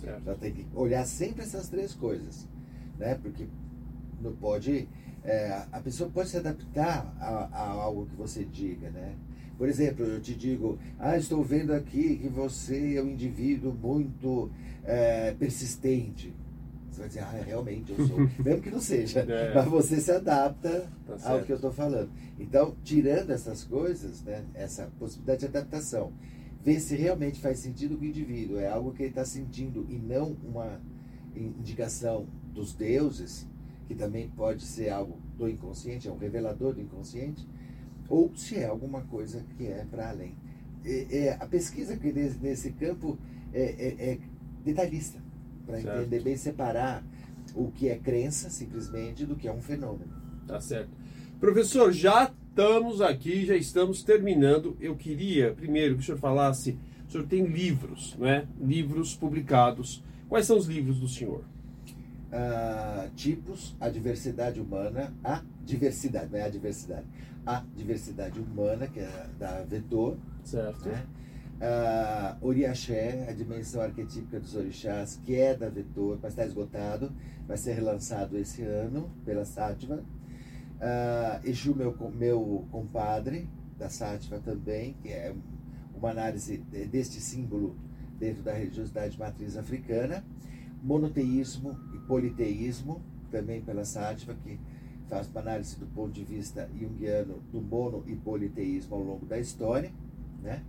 Certo. 0.00 0.20
Então 0.20 0.34
tem 0.36 0.52
que 0.52 0.66
olhar 0.74 1.04
sempre 1.04 1.42
essas 1.42 1.68
três 1.68 1.92
coisas, 1.92 2.48
né? 2.98 3.14
Porque 3.16 3.46
não 4.22 4.34
pode, 4.34 4.88
é, 5.22 5.64
a 5.70 5.80
pessoa 5.80 6.08
pode 6.08 6.30
se 6.30 6.38
adaptar 6.38 7.14
a, 7.20 7.48
a, 7.52 7.70
algo 7.72 8.06
que 8.06 8.16
você 8.16 8.44
diga, 8.44 8.88
né? 8.90 9.14
Por 9.58 9.68
exemplo, 9.68 10.04
eu 10.04 10.20
te 10.20 10.34
digo, 10.34 10.78
ah, 10.98 11.16
estou 11.16 11.42
vendo 11.44 11.72
aqui 11.72 12.16
que 12.16 12.28
você 12.28 12.96
é 12.96 13.02
um 13.02 13.10
indivíduo 13.10 13.72
muito 13.72 14.50
é, 14.82 15.32
persistente. 15.32 16.34
Você 16.94 17.00
vai 17.00 17.08
dizer, 17.08 17.20
ah, 17.20 17.42
realmente 17.44 17.92
eu 17.92 18.06
sou. 18.06 18.18
Mesmo 18.44 18.62
que 18.62 18.70
não 18.70 18.80
seja. 18.80 19.20
É. 19.20 19.52
Mas 19.52 19.66
você 19.66 20.00
se 20.00 20.12
adapta 20.12 20.88
tá 21.06 21.32
ao 21.32 21.42
que 21.42 21.50
eu 21.50 21.56
estou 21.56 21.72
falando. 21.72 22.08
Então, 22.38 22.76
tirando 22.84 23.30
essas 23.30 23.64
coisas, 23.64 24.22
né, 24.22 24.44
essa 24.54 24.88
possibilidade 24.98 25.40
de 25.40 25.46
adaptação, 25.46 26.12
ver 26.62 26.78
se 26.78 26.94
realmente 26.94 27.40
faz 27.40 27.58
sentido 27.58 27.96
com 27.96 28.04
o 28.04 28.06
indivíduo, 28.06 28.58
é 28.58 28.68
algo 28.68 28.92
que 28.92 29.02
ele 29.02 29.10
está 29.10 29.24
sentindo 29.24 29.84
e 29.88 29.98
não 29.98 30.36
uma 30.44 30.80
indicação 31.34 32.28
dos 32.52 32.74
deuses, 32.74 33.44
que 33.88 33.94
também 33.94 34.28
pode 34.28 34.62
ser 34.62 34.90
algo 34.90 35.18
do 35.36 35.48
inconsciente, 35.48 36.08
é 36.08 36.12
um 36.12 36.16
revelador 36.16 36.74
do 36.74 36.80
inconsciente, 36.80 37.46
ou 38.08 38.30
se 38.36 38.56
é 38.56 38.66
alguma 38.66 39.00
coisa 39.02 39.44
que 39.56 39.66
é 39.66 39.84
para 39.90 40.10
além. 40.10 40.36
É, 40.84 41.06
é, 41.10 41.32
a 41.40 41.46
pesquisa 41.46 41.96
que 41.96 42.12
nesse, 42.12 42.38
nesse 42.38 42.70
campo 42.70 43.18
é, 43.52 43.62
é, 43.62 44.10
é 44.12 44.18
detalhista 44.64 45.23
para 45.66 45.80
entender 45.80 46.20
bem 46.20 46.36
separar 46.36 47.02
o 47.54 47.70
que 47.70 47.88
é 47.88 47.96
crença 47.96 48.50
simplesmente 48.50 49.24
do 49.24 49.36
que 49.36 49.48
é 49.48 49.52
um 49.52 49.60
fenômeno. 49.60 50.12
Tá 50.46 50.60
certo. 50.60 50.90
Professor, 51.40 51.92
já 51.92 52.32
estamos 52.48 53.00
aqui, 53.00 53.44
já 53.44 53.56
estamos 53.56 54.02
terminando. 54.02 54.76
Eu 54.80 54.96
queria 54.96 55.52
primeiro 55.52 55.94
que 55.94 56.02
o 56.02 56.04
senhor 56.04 56.18
falasse, 56.18 56.78
o 57.08 57.12
senhor 57.12 57.26
tem 57.26 57.44
livros, 57.44 58.16
né? 58.18 58.46
Livros 58.60 59.14
publicados. 59.14 60.02
Quais 60.28 60.46
são 60.46 60.56
os 60.56 60.66
livros 60.66 60.98
do 60.98 61.08
senhor? 61.08 61.44
Uh, 62.32 63.08
tipos, 63.14 63.76
a 63.80 63.88
diversidade 63.88 64.60
humana, 64.60 65.12
a 65.22 65.42
diversidade, 65.64 66.32
não 66.32 66.38
é 66.38 66.42
a 66.42 66.48
diversidade, 66.48 67.06
a 67.46 67.62
diversidade 67.76 68.40
humana, 68.40 68.88
que 68.88 69.00
é 69.00 69.26
da 69.38 69.62
Vetor. 69.62 70.16
Certo. 70.42 70.88
Né? 70.88 71.06
Uh, 71.64 72.46
Oriaxé, 72.46 73.26
a 73.26 73.32
dimensão 73.32 73.80
arquetípica 73.80 74.38
dos 74.38 74.54
orixás, 74.54 75.18
que 75.24 75.34
é 75.34 75.56
da 75.56 75.70
Vetor, 75.70 76.18
mas 76.22 76.32
está 76.32 76.44
esgotado, 76.44 77.10
vai 77.48 77.56
ser 77.56 77.72
relançado 77.72 78.36
esse 78.36 78.62
ano 78.62 79.10
pela 79.24 79.46
Sátiva. 79.46 80.04
Uh, 80.74 81.48
Exu, 81.48 81.74
meu, 81.74 81.96
meu 82.12 82.66
compadre, 82.70 83.48
da 83.78 83.88
Sátiva 83.88 84.38
também, 84.40 84.94
que 85.02 85.08
é 85.08 85.34
uma 85.94 86.10
análise 86.10 86.58
deste 86.58 87.18
símbolo 87.18 87.74
dentro 88.18 88.42
da 88.42 88.52
religiosidade 88.52 89.18
matriz 89.18 89.56
africana. 89.56 90.22
Monoteísmo 90.82 91.78
e 91.94 91.98
politeísmo, 92.00 93.02
também 93.30 93.62
pela 93.62 93.86
Sátiva, 93.86 94.34
que 94.34 94.60
faz 95.08 95.28
uma 95.28 95.40
análise 95.40 95.78
do 95.78 95.86
ponto 95.86 96.12
de 96.12 96.24
vista 96.24 96.68
junguiano 96.78 97.42
do 97.50 97.62
mono 97.62 98.04
e 98.06 98.14
politeísmo 98.14 98.96
ao 98.96 99.02
longo 99.02 99.24
da 99.24 99.38
história, 99.38 99.90
né? 100.42 100.62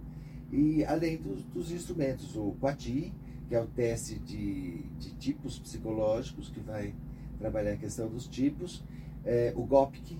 E 0.51 0.84
além 0.86 1.17
dos, 1.17 1.43
dos 1.45 1.71
instrumentos, 1.71 2.36
o 2.36 2.55
Quati, 2.60 3.13
que 3.47 3.55
é 3.55 3.62
o 3.62 3.67
teste 3.67 4.17
de, 4.19 4.84
de, 4.99 5.13
tipos 5.15 5.60
psicológicos, 5.60 6.49
que 6.49 6.60
vai 6.60 6.93
trabalhar 7.38 7.73
a 7.73 7.77
questão 7.77 8.08
dos 8.08 8.27
tipos, 8.27 8.84
é, 9.23 9.53
o 9.55 9.63
GOPIC, 9.63 10.17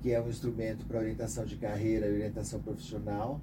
que 0.00 0.12
é 0.12 0.20
um 0.20 0.28
instrumento 0.28 0.84
para 0.86 0.98
orientação 0.98 1.44
de 1.44 1.56
carreira 1.56 2.06
e 2.06 2.12
orientação 2.14 2.60
profissional, 2.60 3.40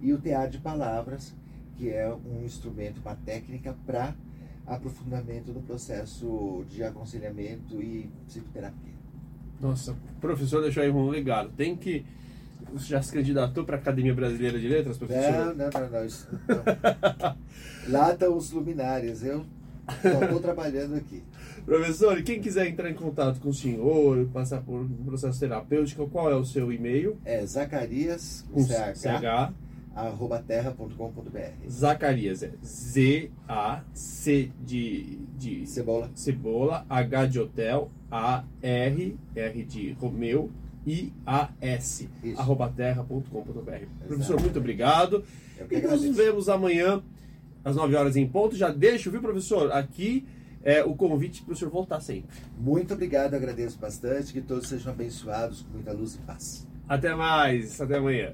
e 0.00 0.12
o 0.12 0.18
teatro 0.18 0.52
de 0.52 0.58
palavras, 0.58 1.34
que 1.76 1.90
é 1.90 2.12
um 2.12 2.44
instrumento, 2.44 3.00
uma 3.00 3.14
técnica 3.16 3.76
para 3.86 4.14
aprofundamento 4.66 5.52
no 5.52 5.60
processo 5.62 6.64
de 6.68 6.82
aconselhamento 6.82 7.82
e 7.82 8.10
psicoterapia. 8.26 8.94
Nossa, 9.60 9.96
professor 10.20 10.62
deixou 10.62 10.82
aí 10.82 10.90
um 10.90 11.08
legado. 11.08 11.50
Tem 11.56 11.76
que. 11.76 12.04
Você 12.72 12.86
já 12.86 13.00
se 13.02 13.12
candidatou 13.12 13.64
para 13.64 13.76
a 13.76 13.78
Academia 13.78 14.14
Brasileira 14.14 14.58
de 14.58 14.66
Letras, 14.68 14.98
professor? 14.98 15.32
Não, 15.32 15.54
não, 15.54 15.70
não. 15.70 15.90
não, 15.90 16.04
isso, 16.04 16.28
não. 16.48 17.36
Lá 17.88 18.12
estão 18.12 18.36
os 18.36 18.50
luminares. 18.50 19.22
Eu 19.22 19.44
estou 20.22 20.40
trabalhando 20.40 20.96
aqui. 20.96 21.22
Professor, 21.64 22.18
e 22.18 22.22
quem 22.22 22.40
quiser 22.40 22.66
entrar 22.66 22.90
em 22.90 22.94
contato 22.94 23.40
com 23.40 23.48
o 23.48 23.54
senhor, 23.54 24.26
passar 24.32 24.60
por 24.60 24.80
um 24.80 25.04
processo 25.04 25.40
terapêutico, 25.40 26.06
qual 26.08 26.30
é 26.30 26.34
o 26.34 26.44
seu 26.44 26.70
e-mail? 26.72 27.16
É 27.24 27.44
Zacarias, 27.46 28.44
Com 28.52 28.62
CH, 28.62 28.94
CH. 28.96 29.52
arroba 29.94 30.42
terra.com.br. 30.46 31.68
Zacarias 31.70 32.42
é 32.42 32.52
Z-A-C 32.64 34.50
de, 34.60 35.18
de 35.38 35.66
Cebola. 35.66 36.10
cebola, 36.14 36.84
H 36.88 37.26
de 37.26 37.40
hotel, 37.40 37.90
A-R, 38.10 39.16
R 39.34 39.64
de 39.64 39.92
Romeu, 39.92 40.50
I-A-S, 40.86 42.08
arroba 42.36 42.68
terra.com.br. 42.68 44.06
Professor, 44.06 44.40
muito 44.40 44.58
obrigado. 44.58 45.24
E 45.70 45.80
nós 45.80 46.02
nos 46.02 46.16
vemos 46.16 46.48
amanhã, 46.48 47.02
às 47.64 47.76
9 47.76 47.94
horas 47.94 48.16
em 48.16 48.26
ponto. 48.26 48.56
Já 48.56 48.70
deixo, 48.70 49.10
viu, 49.10 49.20
professor? 49.20 49.72
Aqui 49.72 50.26
é 50.62 50.82
o 50.82 50.94
convite 50.94 51.42
para 51.42 51.52
o 51.52 51.56
senhor 51.56 51.70
voltar 51.70 52.00
sempre. 52.00 52.36
Muito 52.58 52.94
obrigado, 52.94 53.34
agradeço 53.34 53.78
bastante. 53.78 54.32
Que 54.32 54.40
todos 54.40 54.68
sejam 54.68 54.92
abençoados 54.92 55.62
com 55.62 55.74
muita 55.74 55.92
luz 55.92 56.14
e 56.14 56.18
paz. 56.18 56.66
Até 56.88 57.14
mais, 57.14 57.80
até 57.80 57.96
amanhã. 57.96 58.32